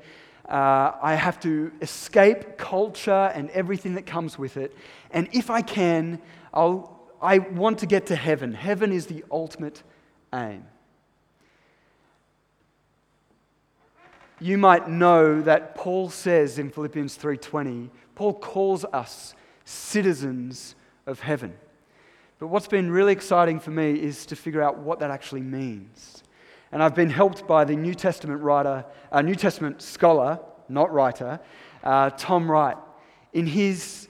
Uh, 0.49 0.93
I 0.99 1.13
have 1.13 1.39
to 1.41 1.71
escape 1.79 2.57
culture 2.57 3.31
and 3.35 3.51
everything 3.51 3.93
that 3.95 4.07
comes 4.07 4.39
with 4.39 4.57
it. 4.57 4.75
And 5.11 5.29
if 5.31 5.51
I 5.51 5.61
can, 5.61 6.19
I'll, 6.51 6.99
I 7.21 7.37
want 7.37 7.77
to 7.79 7.85
get 7.85 8.07
to 8.07 8.15
heaven. 8.15 8.53
Heaven 8.53 8.91
is 8.91 9.05
the 9.05 9.23
ultimate 9.31 9.83
aim. 10.33 10.65
You 14.39 14.57
might 14.57 14.89
know 14.89 15.41
that 15.41 15.75
Paul 15.75 16.09
says 16.09 16.57
in 16.57 16.71
Philippians 16.71 17.17
3:20, 17.17 17.89
Paul 18.15 18.33
calls 18.33 18.85
us 18.85 19.35
citizens 19.65 20.75
of 21.05 21.19
heaven. 21.19 21.53
But 22.39 22.47
what's 22.47 22.67
been 22.67 22.89
really 22.89 23.11
exciting 23.11 23.59
for 23.59 23.71
me 23.71 23.91
is 24.01 24.25
to 24.27 24.35
figure 24.35 24.63
out 24.63 24.79
what 24.79 24.99
that 24.99 25.11
actually 25.11 25.41
means. 25.41 26.23
And 26.71 26.83
I've 26.83 26.95
been 26.95 27.09
helped 27.09 27.47
by 27.47 27.65
the 27.65 27.75
New 27.75 27.95
Testament 27.95 28.41
writer, 28.41 28.85
uh, 29.11 29.21
New 29.21 29.35
Testament 29.35 29.81
scholar, 29.81 30.39
not 30.67 30.93
writer, 30.93 31.39
uh, 31.83 32.11
Tom 32.11 32.49
Wright, 32.49 32.77
in 33.33 33.47
his 33.47 34.07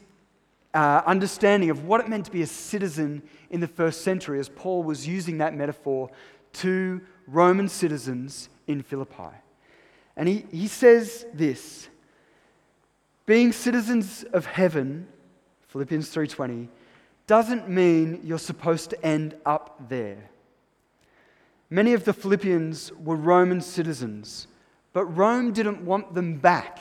uh, 0.73 1.01
understanding 1.05 1.69
of 1.69 1.85
what 1.85 2.01
it 2.01 2.09
meant 2.09 2.25
to 2.25 2.31
be 2.31 2.41
a 2.41 2.47
citizen 2.47 3.23
in 3.49 3.59
the 3.59 3.67
first 3.67 4.01
century, 4.01 4.39
as 4.39 4.49
Paul 4.49 4.83
was 4.83 5.07
using 5.07 5.37
that 5.39 5.55
metaphor 5.55 6.09
to 6.53 7.01
Roman 7.27 7.69
citizens 7.69 8.49
in 8.67 8.81
Philippi. 8.81 9.35
And 10.15 10.27
he, 10.27 10.45
he 10.51 10.67
says 10.67 11.25
this 11.33 11.87
being 13.25 13.51
citizens 13.51 14.25
of 14.33 14.45
heaven, 14.45 15.07
Philippians 15.67 16.09
3:20, 16.09 16.67
doesn't 17.27 17.69
mean 17.69 18.21
you're 18.23 18.39
supposed 18.39 18.89
to 18.89 19.05
end 19.05 19.35
up 19.45 19.87
there. 19.87 20.28
Many 21.69 21.93
of 21.93 22.03
the 22.03 22.13
Philippians 22.13 22.91
were 22.93 23.15
Roman 23.15 23.61
citizens, 23.61 24.47
but 24.91 25.05
Rome 25.05 25.53
didn't 25.53 25.85
want 25.85 26.15
them 26.15 26.37
back. 26.37 26.79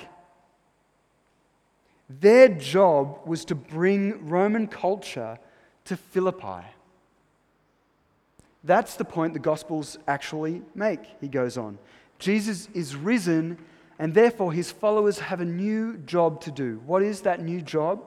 Their 2.09 2.49
job 2.49 3.18
was 3.26 3.45
to 3.47 3.54
bring 3.54 4.28
Roman 4.28 4.66
culture 4.66 5.38
to 5.85 5.97
Philippi. 5.97 6.64
That's 8.64 8.95
the 8.95 9.04
point 9.04 9.35
the 9.35 9.38
Gospels 9.38 9.99
actually 10.09 10.62
make, 10.75 11.00
he 11.21 11.28
goes 11.28 11.59
on. 11.59 11.78
Jesus 12.18 12.68
is 12.73 12.97
risen, 12.97 13.59
and 13.99 14.14
therefore 14.14 14.52
his 14.52 14.73
followers 14.73 15.18
have 15.18 15.40
a 15.40 15.45
new 15.45 15.99
job 15.99 16.40
to 16.42 16.50
do. 16.50 16.80
What 16.87 17.02
is 17.02 17.21
that 17.23 17.42
new 17.42 17.61
job? 17.61 18.07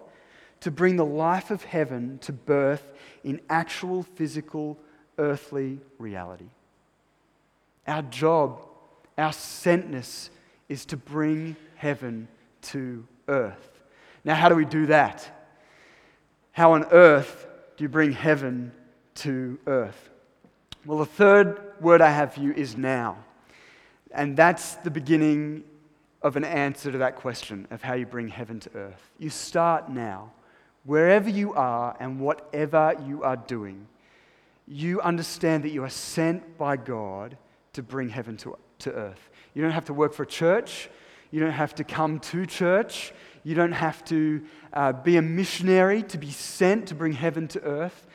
To 0.61 0.71
bring 0.71 0.95
the 0.95 1.05
life 1.05 1.51
of 1.51 1.63
heaven 1.63 2.17
to 2.23 2.33
birth 2.33 2.91
in 3.23 3.39
actual 3.50 4.03
physical 4.03 4.79
earthly 5.17 5.79
reality. 6.00 6.50
Our 7.88 8.01
job, 8.03 8.65
our 9.17 9.31
sentness, 9.31 10.29
is 10.69 10.85
to 10.88 10.97
bring 10.97 11.55
heaven 11.75 12.27
to 12.61 13.05
earth. 13.27 13.81
Now, 14.23 14.35
how 14.35 14.50
do 14.50 14.55
we 14.55 14.65
do 14.65 14.85
that? 14.88 15.29
How 16.51 16.73
on 16.73 16.85
earth 16.91 17.47
do 17.75 17.83
you 17.83 17.89
bring 17.89 18.11
heaven 18.11 18.71
to 19.15 19.57
earth? 19.67 20.09
Well, 20.85 21.00
the 21.00 21.05
third 21.05 21.59
word 21.79 22.01
I 22.01 22.11
have 22.11 22.33
for 22.33 22.41
you 22.41 22.53
is 22.53 22.77
now. 22.77 23.17
And 24.11 24.35
that's 24.35 24.75
the 24.75 24.91
beginning 24.91 25.63
of 26.21 26.35
an 26.35 26.43
answer 26.43 26.91
to 26.91 26.97
that 27.00 27.15
question 27.15 27.67
of 27.71 27.81
how 27.81 27.93
you 27.93 28.05
bring 28.05 28.27
heaven 28.27 28.59
to 28.61 28.69
earth. 28.75 29.11
You 29.17 29.29
start 29.29 29.89
now. 29.89 30.31
Wherever 30.83 31.29
you 31.29 31.53
are 31.53 31.95
and 32.00 32.19
whatever 32.19 32.95
you 33.05 33.23
are 33.23 33.38
doing, 33.38 33.88
you 34.67 35.01
understand 35.01 35.63
that 35.63 35.69
you 35.69 35.83
are 35.83 35.89
sent 35.89 36.57
by 36.57 36.77
God 36.77 37.38
to 37.73 37.83
bring 37.83 38.09
heaven 38.09 38.37
to, 38.37 38.57
to 38.79 38.91
earth. 38.91 39.29
You 39.53 39.61
don't 39.61 39.71
have 39.71 39.85
to 39.85 39.93
work 39.93 40.13
for 40.13 40.23
a 40.23 40.27
church. 40.27 40.89
You 41.31 41.39
don't 41.39 41.51
have 41.51 41.75
to 41.75 41.83
come 41.83 42.19
to 42.19 42.45
church. 42.45 43.13
You 43.43 43.55
don't 43.55 43.71
have 43.71 44.03
to 44.05 44.43
uh, 44.73 44.93
be 44.93 45.17
a 45.17 45.21
missionary 45.21 46.03
to 46.03 46.17
be 46.17 46.31
sent 46.31 46.87
to 46.87 46.95
bring 46.95 47.13
heaven 47.13 47.47
to 47.49 47.61
earth. 47.63 48.07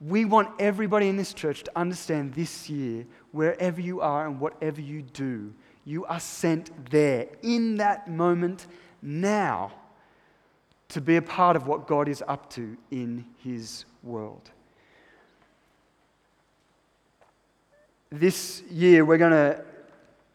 We 0.00 0.24
want 0.24 0.48
everybody 0.58 1.08
in 1.08 1.16
this 1.16 1.34
church 1.34 1.64
to 1.64 1.72
understand 1.76 2.34
this 2.34 2.70
year, 2.70 3.06
wherever 3.32 3.80
you 3.80 4.00
are 4.00 4.26
and 4.26 4.40
whatever 4.40 4.80
you 4.80 5.02
do, 5.02 5.52
you 5.84 6.04
are 6.06 6.20
sent 6.20 6.90
there 6.90 7.26
in 7.42 7.76
that 7.78 8.08
moment 8.08 8.66
now 9.02 9.72
to 10.88 11.00
be 11.00 11.16
a 11.16 11.22
part 11.22 11.56
of 11.56 11.66
what 11.66 11.86
God 11.86 12.08
is 12.08 12.22
up 12.26 12.50
to 12.50 12.76
in 12.90 13.24
His 13.38 13.84
world. 14.02 14.50
This 18.12 18.62
year, 18.68 19.04
we're 19.04 19.18
going 19.18 19.30
to, 19.30 19.62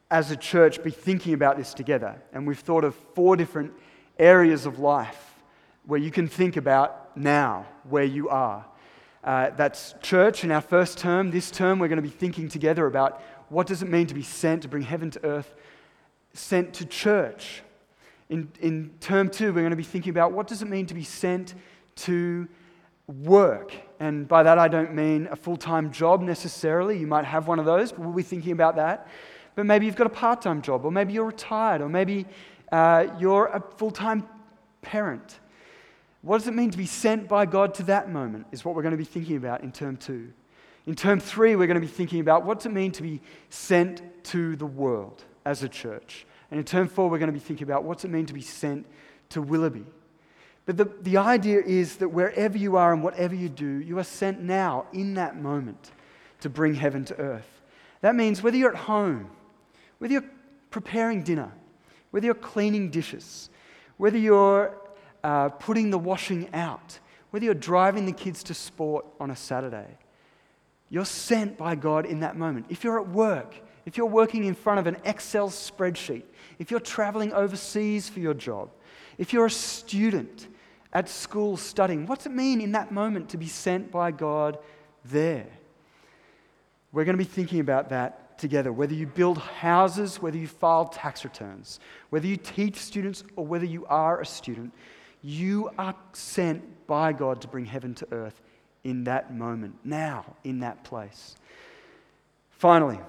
as 0.10 0.32
a 0.32 0.38
church, 0.38 0.82
be 0.82 0.92
thinking 0.92 1.34
about 1.34 1.58
this 1.58 1.74
together. 1.74 2.16
And 2.32 2.48
we've 2.48 2.58
thought 2.58 2.86
of 2.86 2.96
four 3.14 3.36
different 3.36 3.74
areas 4.18 4.66
of 4.66 4.80
life 4.80 5.34
where 5.86 6.00
you 6.00 6.10
can 6.10 6.30
think 6.30 6.56
about 6.56 7.18
now 7.18 7.66
where 7.84 8.06
you 8.06 8.30
are. 8.30 8.66
Uh, 9.26 9.50
that's 9.58 9.94
church 10.02 10.46
in 10.46 10.52
our 10.52 10.62
first 10.62 10.98
term. 10.98 11.32
This 11.32 11.52
term, 11.52 11.80
we're 11.80 11.90
going 11.90 11.98
to 11.98 12.02
be 12.02 12.08
thinking 12.08 12.48
together 12.48 12.86
about 12.86 13.22
what 13.50 13.68
does 13.68 13.82
it 13.82 13.90
mean 13.90 14.08
to 14.08 14.14
be 14.14 14.24
sent 14.24 14.62
to 14.62 14.70
bring 14.70 14.84
heaven 14.84 15.12
to 15.12 15.26
earth, 15.26 15.54
sent 16.34 16.74
to 16.76 16.86
church. 16.86 17.62
In, 18.30 18.54
in 18.62 18.94
term 19.02 19.30
two, 19.30 19.48
we're 19.48 19.60
going 19.60 19.72
to 19.72 19.76
be 19.76 19.84
thinking 19.84 20.12
about 20.12 20.32
what 20.32 20.48
does 20.48 20.62
it 20.62 20.70
mean 20.70 20.86
to 20.86 20.94
be 20.94 21.04
sent 21.04 21.56
to 21.98 22.48
work. 23.08 23.74
And 24.00 24.28
by 24.28 24.44
that, 24.44 24.58
I 24.58 24.68
don't 24.68 24.94
mean 24.94 25.28
a 25.32 25.36
full 25.36 25.58
time 25.58 25.92
job 25.92 26.22
necessarily. 26.22 26.98
You 26.98 27.08
might 27.08 27.26
have 27.26 27.48
one 27.48 27.60
of 27.60 27.66
those, 27.66 27.92
but 27.92 28.02
we'll 28.02 28.14
be 28.14 28.24
thinking 28.24 28.52
about 28.52 28.76
that. 28.76 29.08
But 29.56 29.66
maybe 29.66 29.86
you've 29.86 29.96
got 29.96 30.08
a 30.08 30.12
part 30.12 30.42
time 30.42 30.62
job, 30.62 30.86
or 30.86 30.92
maybe 30.92 31.14
you're 31.14 31.26
retired, 31.26 31.82
or 31.82 31.90
maybe 31.90 32.26
uh, 32.72 33.08
you're 33.20 33.48
a 33.48 33.64
full 33.78 33.92
time 33.92 34.28
parent. 34.82 35.40
What 36.22 36.40
does 36.40 36.48
it 36.48 36.56
mean 36.56 36.72
to 36.72 36.78
be 36.78 36.88
sent 36.88 37.28
by 37.28 37.46
God 37.46 37.76
to 37.76 37.84
that 37.84 38.12
moment? 38.12 38.48
Is 38.52 38.66
what 38.66 38.76
we're 38.76 38.82
going 38.82 38.94
to 38.94 38.98
be 38.98 39.06
thinking 39.06 39.38
about 39.38 39.62
in 39.62 39.72
term 39.72 39.96
two. 39.96 40.34
In 40.88 40.96
term 40.96 41.20
three, 41.20 41.56
we're 41.56 41.68
going 41.68 41.80
to 41.80 41.86
be 41.86 41.92
thinking 41.92 42.20
about 42.20 42.46
what 42.46 42.60
does 42.60 42.68
it 42.68 42.74
mean 42.74 42.92
to 42.94 43.04
be 43.04 43.22
sent 43.50 44.02
to 44.26 44.56
the 44.56 44.66
world 44.66 45.24
as 45.46 45.64
a 45.64 45.70
church. 45.70 46.26
And 46.52 46.60
in 46.60 46.66
term 46.66 46.88
four, 46.88 47.10
we're 47.10 47.20
going 47.20 47.28
to 47.28 47.34
be 47.34 47.40
thinking 47.40 47.66
about 47.66 47.84
what 47.84 47.98
does 47.98 48.06
it 48.06 48.12
mean 48.12 48.26
to 48.28 48.34
be 48.34 48.42
sent 48.42 48.86
to 49.30 49.42
Willoughby. 49.42 49.86
But 50.66 50.78
the, 50.78 50.86
the 51.02 51.18
idea 51.18 51.62
is 51.62 51.98
that 51.98 52.10
wherever 52.10 52.58
you 52.58 52.76
are 52.76 52.92
and 52.92 53.04
whatever 53.04 53.36
you 53.36 53.50
do, 53.50 53.80
you 53.82 54.00
are 54.00 54.04
sent 54.04 54.42
now 54.42 54.86
in 54.94 55.14
that 55.16 55.40
moment 55.40 55.92
to 56.42 56.50
bring 56.50 56.74
heaven 56.74 57.06
to 57.06 57.16
earth. 57.20 57.62
That 58.02 58.16
means 58.16 58.42
whether 58.42 58.58
you're 58.58 58.72
at 58.72 58.76
home, 58.76 59.30
whether 60.00 60.14
you're 60.14 60.30
preparing 60.72 61.24
dinner, 61.24 61.52
whether 62.12 62.26
you're 62.26 62.36
cleaning 62.36 62.90
dishes, 62.90 63.50
whether 63.98 64.18
you're 64.18 64.76
uh, 65.24 65.50
putting 65.50 65.90
the 65.90 65.98
washing 65.98 66.50
out, 66.54 67.00
whether 67.32 67.46
you're 67.46 67.54
driving 67.54 68.06
the 68.06 68.12
kids 68.12 68.44
to 68.44 68.54
sport 68.54 69.06
on 69.20 69.32
a 69.32 69.36
Saturday, 69.36 69.98
you're 70.90 71.06
sent 71.06 71.58
by 71.58 71.76
God 71.76 72.06
in 72.06 72.22
that 72.22 72.38
moment. 72.38 72.68
If 72.70 72.84
you're 72.84 73.00
at 73.00 73.10
work, 73.10 73.56
if 73.86 73.98
you're 73.98 74.06
working 74.06 74.46
in 74.46 74.56
front 74.56 74.80
of 74.80 74.88
an 74.88 74.98
Excel 75.04 75.50
spreadsheet, 75.50 76.24
if 76.60 76.72
you're 76.72 76.80
traveling 76.80 77.34
overseas 77.34 78.10
for 78.10 78.20
your 78.20 78.34
job, 78.34 78.70
if 79.18 79.34
you're 79.34 79.46
a 79.46 79.52
student, 79.52 80.48
at 80.96 81.10
school 81.10 81.58
studying. 81.58 82.08
What's 82.08 82.26
it 82.26 82.32
mean 82.32 82.62
in 82.62 82.72
that 82.72 82.90
moment 82.90 83.30
to 83.30 83.38
be 83.38 83.48
sent 83.48 83.92
by 83.92 84.12
God 84.12 84.58
there? 85.04 85.46
We're 86.94 87.04
going 87.04 87.18
to 87.18 87.24
be 87.24 87.30
thinking 87.30 87.60
about 87.60 87.90
that 87.90 88.40
together. 88.40 88.72
Whether 88.72 88.94
you 88.94 89.06
build 89.06 89.38
houses, 89.38 90.22
whether 90.22 90.38
you 90.38 90.48
file 90.48 90.86
tax 90.86 91.26
returns, 91.26 91.82
whether 92.12 92.26
you 92.26 92.38
teach 92.38 92.78
students, 92.78 93.26
or 93.36 93.46
whether 93.46 93.66
you 93.66 93.86
are 93.88 94.22
a 94.22 94.26
student, 94.26 94.72
you 95.22 95.70
are 95.78 95.96
sent 96.14 96.64
by 96.88 97.12
God 97.12 97.42
to 97.42 97.50
bring 97.50 97.66
heaven 97.66 97.94
to 97.96 98.08
earth 98.14 98.42
in 98.86 99.04
that 99.04 99.34
moment, 99.34 99.76
now, 99.84 100.24
in 100.46 100.60
that 100.60 100.86
place. 100.86 101.36
Finally, 102.52 103.02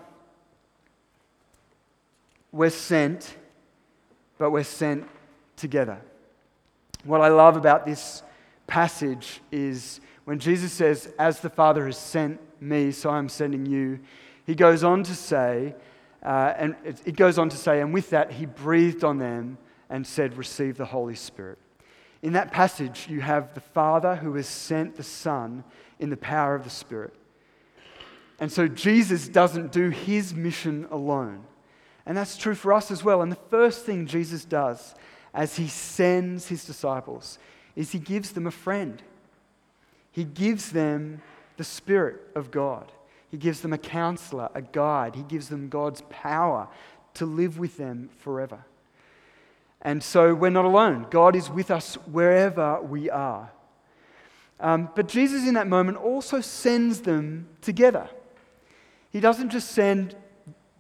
we're 2.51 2.71
sent, 2.71 3.37
but 4.39 4.51
we're 4.51 4.65
sent 4.65 5.07
together. 5.55 6.01
What 7.07 7.21
I 7.21 7.29
love 7.29 7.57
about 7.57 7.87
this 7.87 8.25
passage 8.67 9.41
is 9.53 10.01
when 10.25 10.41
Jesus 10.41 10.73
says, 10.73 11.13
As 11.21 11.39
the 11.39 11.49
Father 11.49 11.87
has 11.87 11.97
sent 11.97 12.41
me, 12.61 12.91
so 12.91 13.11
I'm 13.11 13.29
sending 13.29 13.65
you, 13.65 14.01
he 14.45 14.57
goes 14.57 14.83
on 14.83 15.05
to 15.05 15.15
say, 15.15 15.77
uh, 16.25 16.53
and 16.57 16.75
it 16.85 17.15
goes 17.15 17.39
on 17.39 17.49
to 17.51 17.57
say, 17.57 17.81
and 17.81 17.95
with 17.95 18.11
that, 18.11 18.33
he 18.33 18.47
breathed 18.47 19.05
on 19.05 19.19
them 19.19 19.57
and 19.89 20.05
said, 20.05 20.37
Receive 20.37 20.77
the 20.77 20.85
Holy 20.85 21.15
Spirit. 21.15 21.59
In 22.23 22.33
that 22.33 22.51
passage, 22.51 23.07
you 23.09 23.21
have 23.21 23.55
the 23.55 23.61
Father 23.61 24.17
who 24.17 24.35
has 24.35 24.49
sent 24.49 24.97
the 24.97 25.05
Son 25.05 25.63
in 26.01 26.11
the 26.11 26.17
power 26.17 26.57
of 26.57 26.65
the 26.65 26.71
Spirit. 26.71 27.15
And 28.41 28.51
so 28.51 28.67
Jesus 28.67 29.29
doesn't 29.29 29.71
do 29.71 29.91
his 29.91 30.35
mission 30.35 30.89
alone. 30.91 31.45
And 32.05 32.17
that's 32.17 32.37
true 32.37 32.57
for 32.57 32.73
us 32.73 32.91
as 32.91 33.05
well. 33.05 33.23
And 33.23 33.31
the 33.31 33.39
first 33.49 33.85
thing 33.85 34.07
Jesus 34.07 34.45
does 34.45 34.97
as 35.37 35.57
he 35.57 35.69
sends 35.69 36.49
his 36.49 36.65
disciples 36.65 37.39
is 37.77 37.93
he 37.93 37.99
gives 37.99 38.33
them 38.33 38.47
a 38.47 38.51
friend. 38.51 39.03
He 40.11 40.25
gives 40.25 40.73
them 40.73 41.21
the 41.59 41.65
Spirit 41.65 42.17
of 42.35 42.51
God. 42.51 42.91
He 43.31 43.37
gives 43.37 43.61
them 43.61 43.75
a 43.75 43.79
counselor, 43.79 44.49
a 44.55 44.63
guide. 44.63 45.15
He 45.15 45.23
gives 45.23 45.51
them 45.51 45.69
God's 45.69 46.03
power 46.09 46.69
to 47.15 47.27
live 47.27 47.59
with 47.59 47.77
them 47.77 48.09
forever. 48.17 48.65
And 49.83 50.03
so 50.03 50.35
we're 50.35 50.51
not 50.51 50.65
alone. 50.65 51.07
God 51.11 51.37
is 51.37 51.51
with 51.51 51.71
us 51.71 51.97
wherever 52.07 52.81
we 52.81 53.11
are. 53.11 53.53
Um, 54.59 54.89
but 54.97 55.07
Jesus, 55.07 55.47
in 55.47 55.53
that 55.55 55.67
moment, 55.67 55.99
also 55.99 56.41
sends 56.41 57.03
them 57.03 57.47
together. 57.61 58.09
He 59.11 59.21
doesn't 59.21 59.51
just 59.51 59.73
send 59.73 60.17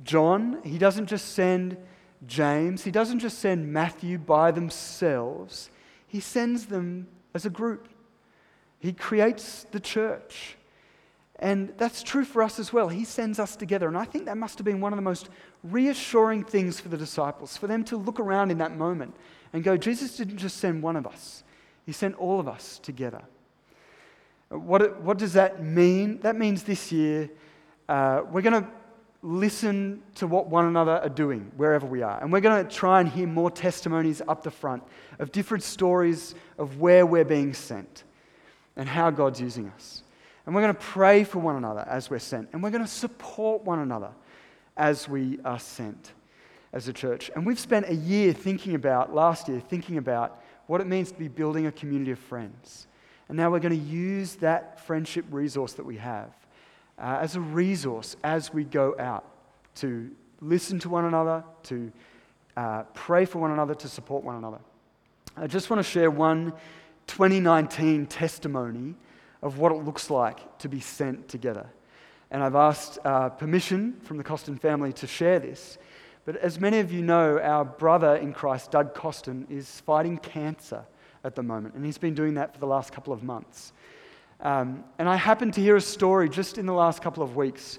John, 0.02 0.60
he 0.64 0.78
doesn't 0.78 1.06
just 1.06 1.34
send 1.34 1.76
James, 2.26 2.84
he 2.84 2.90
doesn't 2.90 3.18
just 3.18 3.38
send 3.38 3.72
Matthew 3.72 4.18
by 4.18 4.50
themselves, 4.50 5.70
he 6.06 6.20
sends 6.20 6.66
them 6.66 7.08
as 7.34 7.44
a 7.44 7.50
group. 7.50 7.88
He 8.78 8.92
creates 8.92 9.64
the 9.72 9.80
church. 9.80 10.56
And 11.38 11.74
that's 11.76 12.02
true 12.02 12.24
for 12.24 12.42
us 12.42 12.58
as 12.58 12.72
well. 12.72 12.88
He 12.88 13.04
sends 13.04 13.38
us 13.38 13.56
together. 13.56 13.88
And 13.88 13.98
I 13.98 14.04
think 14.04 14.24
that 14.24 14.38
must 14.38 14.58
have 14.58 14.64
been 14.64 14.80
one 14.80 14.92
of 14.92 14.96
the 14.96 15.02
most 15.02 15.28
reassuring 15.62 16.44
things 16.44 16.80
for 16.80 16.88
the 16.88 16.96
disciples, 16.96 17.56
for 17.56 17.66
them 17.66 17.84
to 17.84 17.96
look 17.96 18.18
around 18.18 18.50
in 18.50 18.58
that 18.58 18.76
moment 18.76 19.14
and 19.52 19.62
go, 19.62 19.76
Jesus 19.76 20.16
didn't 20.16 20.38
just 20.38 20.56
send 20.56 20.82
one 20.82 20.96
of 20.96 21.06
us, 21.06 21.44
He 21.84 21.92
sent 21.92 22.14
all 22.16 22.40
of 22.40 22.48
us 22.48 22.78
together. 22.78 23.22
What, 24.48 25.02
what 25.02 25.18
does 25.18 25.32
that 25.32 25.62
mean? 25.62 26.20
That 26.20 26.36
means 26.36 26.62
this 26.62 26.92
year 26.92 27.28
uh, 27.88 28.22
we're 28.30 28.42
going 28.42 28.62
to 28.64 28.68
listen 29.22 30.02
to 30.16 30.26
what 30.26 30.48
one 30.48 30.66
another 30.66 30.92
are 30.92 31.08
doing 31.08 31.50
wherever 31.56 31.86
we 31.86 32.02
are. 32.02 32.20
And 32.20 32.32
we're 32.32 32.40
going 32.40 32.66
to 32.66 32.74
try 32.74 33.00
and 33.00 33.08
hear 33.08 33.26
more 33.26 33.50
testimonies 33.50 34.22
up 34.28 34.42
the 34.42 34.50
front 34.50 34.82
of 35.18 35.32
different 35.32 35.64
stories 35.64 36.34
of 36.58 36.80
where 36.80 37.04
we're 37.06 37.24
being 37.24 37.54
sent 37.54 38.04
and 38.76 38.88
how 38.88 39.10
God's 39.10 39.40
using 39.40 39.68
us. 39.68 40.02
And 40.44 40.54
we're 40.54 40.62
going 40.62 40.74
to 40.74 40.80
pray 40.80 41.24
for 41.24 41.40
one 41.40 41.56
another 41.56 41.84
as 41.88 42.08
we're 42.08 42.18
sent. 42.18 42.50
And 42.52 42.62
we're 42.62 42.70
going 42.70 42.84
to 42.84 42.90
support 42.90 43.64
one 43.64 43.80
another 43.80 44.10
as 44.76 45.08
we 45.08 45.40
are 45.44 45.58
sent 45.58 46.12
as 46.72 46.86
a 46.86 46.92
church. 46.92 47.30
And 47.34 47.44
we've 47.44 47.58
spent 47.58 47.88
a 47.88 47.94
year 47.94 48.32
thinking 48.32 48.74
about, 48.74 49.14
last 49.14 49.48
year, 49.48 49.60
thinking 49.60 49.96
about 49.96 50.42
what 50.66 50.80
it 50.80 50.86
means 50.86 51.10
to 51.10 51.18
be 51.18 51.28
building 51.28 51.66
a 51.66 51.72
community 51.72 52.12
of 52.12 52.18
friends. 52.18 52.86
And 53.28 53.36
now 53.36 53.50
we're 53.50 53.60
going 53.60 53.78
to 53.78 53.86
use 53.86 54.36
that 54.36 54.80
friendship 54.86 55.24
resource 55.30 55.72
that 55.74 55.86
we 55.86 55.96
have 55.96 56.30
uh, 56.98 57.18
as 57.20 57.36
a 57.36 57.40
resource 57.40 58.16
as 58.24 58.52
we 58.52 58.64
go 58.64 58.94
out 58.98 59.24
to 59.76 60.10
listen 60.40 60.78
to 60.80 60.88
one 60.88 61.04
another, 61.04 61.44
to 61.64 61.92
uh, 62.56 62.82
pray 62.94 63.24
for 63.24 63.38
one 63.38 63.50
another, 63.50 63.74
to 63.74 63.88
support 63.88 64.24
one 64.24 64.36
another. 64.36 64.58
I 65.36 65.46
just 65.46 65.68
want 65.68 65.84
to 65.84 65.90
share 65.90 66.10
one 66.10 66.52
2019 67.06 68.06
testimony 68.06 68.94
of 69.42 69.58
what 69.58 69.72
it 69.72 69.76
looks 69.76 70.10
like 70.10 70.58
to 70.58 70.68
be 70.68 70.80
sent 70.80 71.28
together. 71.28 71.66
And 72.30 72.42
I've 72.42 72.56
asked 72.56 72.98
uh, 73.04 73.28
permission 73.28 74.00
from 74.02 74.16
the 74.16 74.24
Costin 74.24 74.56
family 74.56 74.92
to 74.94 75.06
share 75.06 75.38
this. 75.38 75.78
But 76.24 76.36
as 76.36 76.58
many 76.58 76.80
of 76.80 76.90
you 76.90 77.02
know, 77.02 77.38
our 77.38 77.64
brother 77.64 78.16
in 78.16 78.32
Christ, 78.32 78.72
Doug 78.72 78.94
Costin, 78.94 79.46
is 79.48 79.80
fighting 79.82 80.18
cancer 80.18 80.84
at 81.22 81.36
the 81.36 81.42
moment, 81.42 81.74
and 81.74 81.84
he's 81.84 81.98
been 81.98 82.14
doing 82.14 82.34
that 82.34 82.52
for 82.52 82.58
the 82.58 82.66
last 82.66 82.92
couple 82.92 83.12
of 83.12 83.22
months. 83.22 83.72
Um, 84.40 84.84
and 84.98 85.08
I 85.08 85.16
happened 85.16 85.54
to 85.54 85.60
hear 85.60 85.76
a 85.76 85.80
story 85.80 86.28
just 86.28 86.58
in 86.58 86.66
the 86.66 86.72
last 86.72 87.02
couple 87.02 87.22
of 87.22 87.36
weeks 87.36 87.78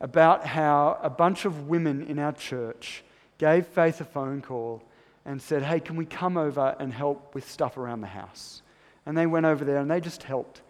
about 0.00 0.46
how 0.46 0.98
a 1.02 1.10
bunch 1.10 1.44
of 1.44 1.68
women 1.68 2.02
in 2.02 2.18
our 2.18 2.32
church 2.32 3.02
gave 3.38 3.66
Faith 3.66 4.00
a 4.00 4.04
phone 4.04 4.40
call 4.40 4.82
and 5.24 5.40
said, 5.40 5.62
Hey, 5.62 5.80
can 5.80 5.96
we 5.96 6.06
come 6.06 6.36
over 6.36 6.74
and 6.78 6.92
help 6.92 7.34
with 7.34 7.48
stuff 7.50 7.76
around 7.76 8.00
the 8.00 8.06
house? 8.06 8.62
And 9.04 9.16
they 9.16 9.26
went 9.26 9.46
over 9.46 9.64
there 9.64 9.78
and 9.78 9.90
they 9.90 10.00
just 10.00 10.22
helped 10.22 10.62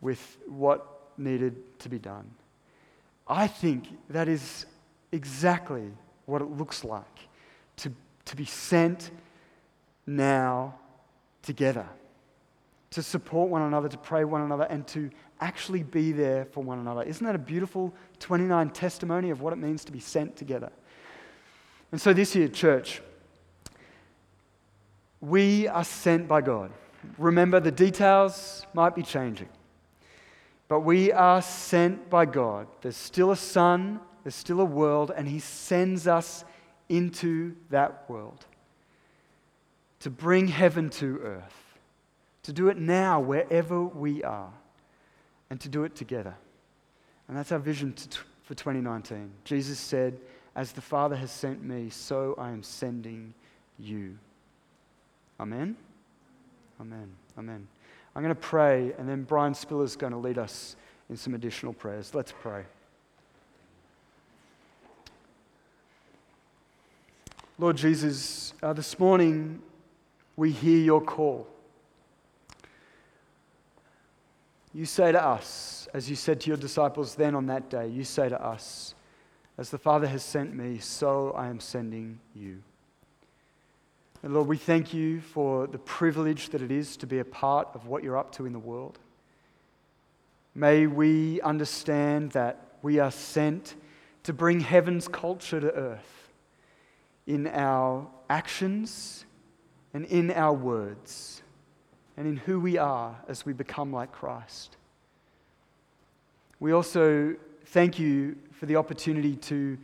with 0.00 0.38
what 0.46 0.86
needed 1.16 1.78
to 1.80 1.88
be 1.88 1.98
done. 1.98 2.30
I 3.26 3.46
think 3.46 3.86
that 4.10 4.28
is 4.28 4.66
exactly 5.12 5.90
what 6.26 6.42
it 6.42 6.50
looks 6.50 6.84
like 6.84 7.04
to, 7.76 7.92
to 8.26 8.36
be 8.36 8.44
sent 8.44 9.10
now 10.06 10.74
together, 11.42 11.86
to 12.94 13.02
support 13.02 13.50
one 13.50 13.62
another, 13.62 13.88
to 13.88 13.98
pray 13.98 14.24
one 14.24 14.42
another, 14.42 14.64
and 14.70 14.86
to 14.86 15.10
actually 15.40 15.82
be 15.82 16.12
there 16.12 16.44
for 16.44 16.62
one 16.62 16.78
another. 16.78 17.02
Isn't 17.02 17.26
that 17.26 17.34
a 17.34 17.40
beautiful 17.40 17.92
29 18.20 18.70
testimony 18.70 19.30
of 19.30 19.40
what 19.40 19.52
it 19.52 19.56
means 19.56 19.84
to 19.86 19.92
be 19.92 19.98
sent 19.98 20.36
together? 20.36 20.70
And 21.90 22.00
so 22.00 22.12
this 22.12 22.36
year, 22.36 22.46
church, 22.46 23.02
we 25.20 25.66
are 25.66 25.82
sent 25.82 26.28
by 26.28 26.40
God. 26.40 26.70
Remember, 27.18 27.58
the 27.58 27.72
details 27.72 28.64
might 28.74 28.94
be 28.94 29.02
changing, 29.02 29.48
but 30.68 30.80
we 30.80 31.10
are 31.10 31.42
sent 31.42 32.08
by 32.08 32.26
God. 32.26 32.68
There's 32.80 32.96
still 32.96 33.32
a 33.32 33.36
sun, 33.36 33.98
there's 34.22 34.36
still 34.36 34.60
a 34.60 34.64
world, 34.64 35.10
and 35.16 35.26
He 35.26 35.40
sends 35.40 36.06
us 36.06 36.44
into 36.88 37.56
that 37.70 38.08
world 38.08 38.46
to 39.98 40.10
bring 40.10 40.46
heaven 40.46 40.90
to 40.90 41.18
earth, 41.24 41.63
to 42.44 42.52
do 42.52 42.68
it 42.68 42.78
now 42.78 43.20
wherever 43.20 43.82
we 43.82 44.22
are, 44.22 44.52
and 45.50 45.60
to 45.60 45.68
do 45.68 45.84
it 45.84 45.96
together. 45.96 46.34
And 47.26 47.36
that's 47.36 47.52
our 47.52 47.58
vision 47.58 47.92
to, 47.94 48.18
for 48.44 48.54
2019. 48.54 49.30
Jesus 49.44 49.78
said, 49.78 50.18
As 50.54 50.72
the 50.72 50.80
Father 50.80 51.16
has 51.16 51.30
sent 51.30 51.64
me, 51.64 51.90
so 51.90 52.34
I 52.38 52.50
am 52.50 52.62
sending 52.62 53.34
you. 53.78 54.16
Amen? 55.40 55.76
Amen. 56.80 57.10
Amen. 57.38 57.66
I'm 58.14 58.22
going 58.22 58.34
to 58.34 58.40
pray, 58.40 58.92
and 58.98 59.08
then 59.08 59.24
Brian 59.24 59.54
Spiller 59.54 59.84
is 59.84 59.96
going 59.96 60.12
to 60.12 60.18
lead 60.18 60.38
us 60.38 60.76
in 61.10 61.16
some 61.16 61.34
additional 61.34 61.72
prayers. 61.72 62.14
Let's 62.14 62.32
pray. 62.32 62.64
Lord 67.58 67.76
Jesus, 67.76 68.52
uh, 68.62 68.72
this 68.72 68.98
morning 68.98 69.62
we 70.36 70.50
hear 70.50 70.78
your 70.78 71.00
call. 71.00 71.46
You 74.74 74.86
say 74.86 75.12
to 75.12 75.24
us, 75.24 75.86
as 75.94 76.10
you 76.10 76.16
said 76.16 76.40
to 76.40 76.48
your 76.48 76.56
disciples 76.56 77.14
then 77.14 77.36
on 77.36 77.46
that 77.46 77.70
day, 77.70 77.86
you 77.86 78.02
say 78.02 78.28
to 78.28 78.44
us, 78.44 78.96
As 79.56 79.70
the 79.70 79.78
Father 79.78 80.08
has 80.08 80.24
sent 80.24 80.52
me, 80.52 80.78
so 80.78 81.30
I 81.30 81.46
am 81.46 81.60
sending 81.60 82.18
you. 82.34 82.60
And 84.24 84.34
Lord, 84.34 84.48
we 84.48 84.56
thank 84.56 84.92
you 84.92 85.20
for 85.20 85.68
the 85.68 85.78
privilege 85.78 86.48
that 86.48 86.60
it 86.60 86.72
is 86.72 86.96
to 86.96 87.06
be 87.06 87.20
a 87.20 87.24
part 87.24 87.68
of 87.74 87.86
what 87.86 88.02
you're 88.02 88.16
up 88.16 88.32
to 88.32 88.46
in 88.46 88.52
the 88.52 88.58
world. 88.58 88.98
May 90.56 90.88
we 90.88 91.40
understand 91.42 92.32
that 92.32 92.78
we 92.82 92.98
are 92.98 93.12
sent 93.12 93.76
to 94.24 94.32
bring 94.32 94.58
heaven's 94.58 95.06
culture 95.06 95.60
to 95.60 95.72
earth 95.72 96.32
in 97.28 97.46
our 97.46 98.08
actions 98.28 99.24
and 99.92 100.04
in 100.06 100.32
our 100.32 100.52
words 100.52 101.43
and 102.16 102.26
in 102.26 102.36
who 102.36 102.60
we 102.60 102.78
are 102.78 103.16
as 103.28 103.44
we 103.44 103.52
become 103.52 103.92
like 103.92 104.12
Christ. 104.12 104.76
We 106.60 106.72
also 106.72 107.34
thank 107.66 107.98
you 107.98 108.36
for 108.52 108.66
the 108.66 108.76
opportunity 108.76 109.36
to 109.36 109.76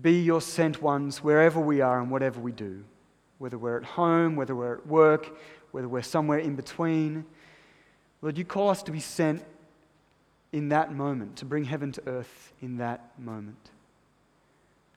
be 0.00 0.20
your 0.20 0.40
sent 0.40 0.82
ones 0.82 1.22
wherever 1.22 1.60
we 1.60 1.80
are 1.80 2.00
and 2.00 2.10
whatever 2.10 2.40
we 2.40 2.52
do, 2.52 2.84
whether 3.38 3.58
we're 3.58 3.76
at 3.76 3.84
home, 3.84 4.36
whether 4.36 4.54
we're 4.54 4.74
at 4.74 4.86
work, 4.86 5.38
whether 5.70 5.88
we're 5.88 6.02
somewhere 6.02 6.38
in 6.38 6.54
between. 6.54 7.24
Lord, 8.22 8.36
you 8.36 8.44
call 8.44 8.68
us 8.68 8.82
to 8.84 8.92
be 8.92 9.00
sent 9.00 9.44
in 10.52 10.70
that 10.70 10.92
moment, 10.92 11.36
to 11.36 11.44
bring 11.44 11.64
heaven 11.64 11.92
to 11.92 12.02
earth 12.06 12.52
in 12.60 12.78
that 12.78 13.12
moment. 13.18 13.70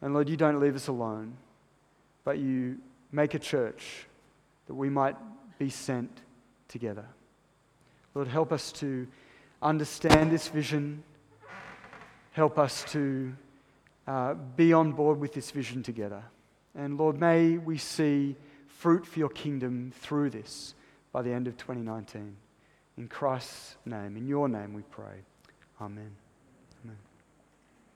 And 0.01 0.13
Lord, 0.13 0.29
you 0.29 0.37
don't 0.37 0.59
leave 0.59 0.75
us 0.75 0.87
alone, 0.87 1.37
but 2.23 2.39
you 2.39 2.77
make 3.11 3.33
a 3.33 3.39
church 3.39 4.07
that 4.67 4.73
we 4.73 4.89
might 4.89 5.15
be 5.59 5.69
sent 5.69 6.21
together. 6.71 7.05
Lord, 8.15 8.27
help 8.27 8.51
us 8.51 8.71
to 8.73 9.07
understand 9.61 10.31
this 10.31 10.47
vision. 10.47 11.03
Help 12.31 12.57
us 12.57 12.83
to 12.91 13.33
uh, 14.07 14.33
be 14.33 14.73
on 14.73 14.93
board 14.93 15.19
with 15.19 15.33
this 15.33 15.51
vision 15.51 15.83
together. 15.83 16.23
And 16.75 16.97
Lord, 16.97 17.19
may 17.19 17.57
we 17.57 17.77
see 17.77 18.35
fruit 18.67 19.05
for 19.05 19.19
your 19.19 19.29
kingdom 19.29 19.91
through 19.95 20.31
this 20.31 20.73
by 21.11 21.21
the 21.21 21.31
end 21.31 21.47
of 21.47 21.57
2019. 21.57 22.35
In 22.97 23.07
Christ's 23.07 23.75
name, 23.85 24.17
in 24.17 24.25
your 24.27 24.47
name 24.47 24.73
we 24.73 24.81
pray. 24.83 25.23
Amen. 25.79 26.20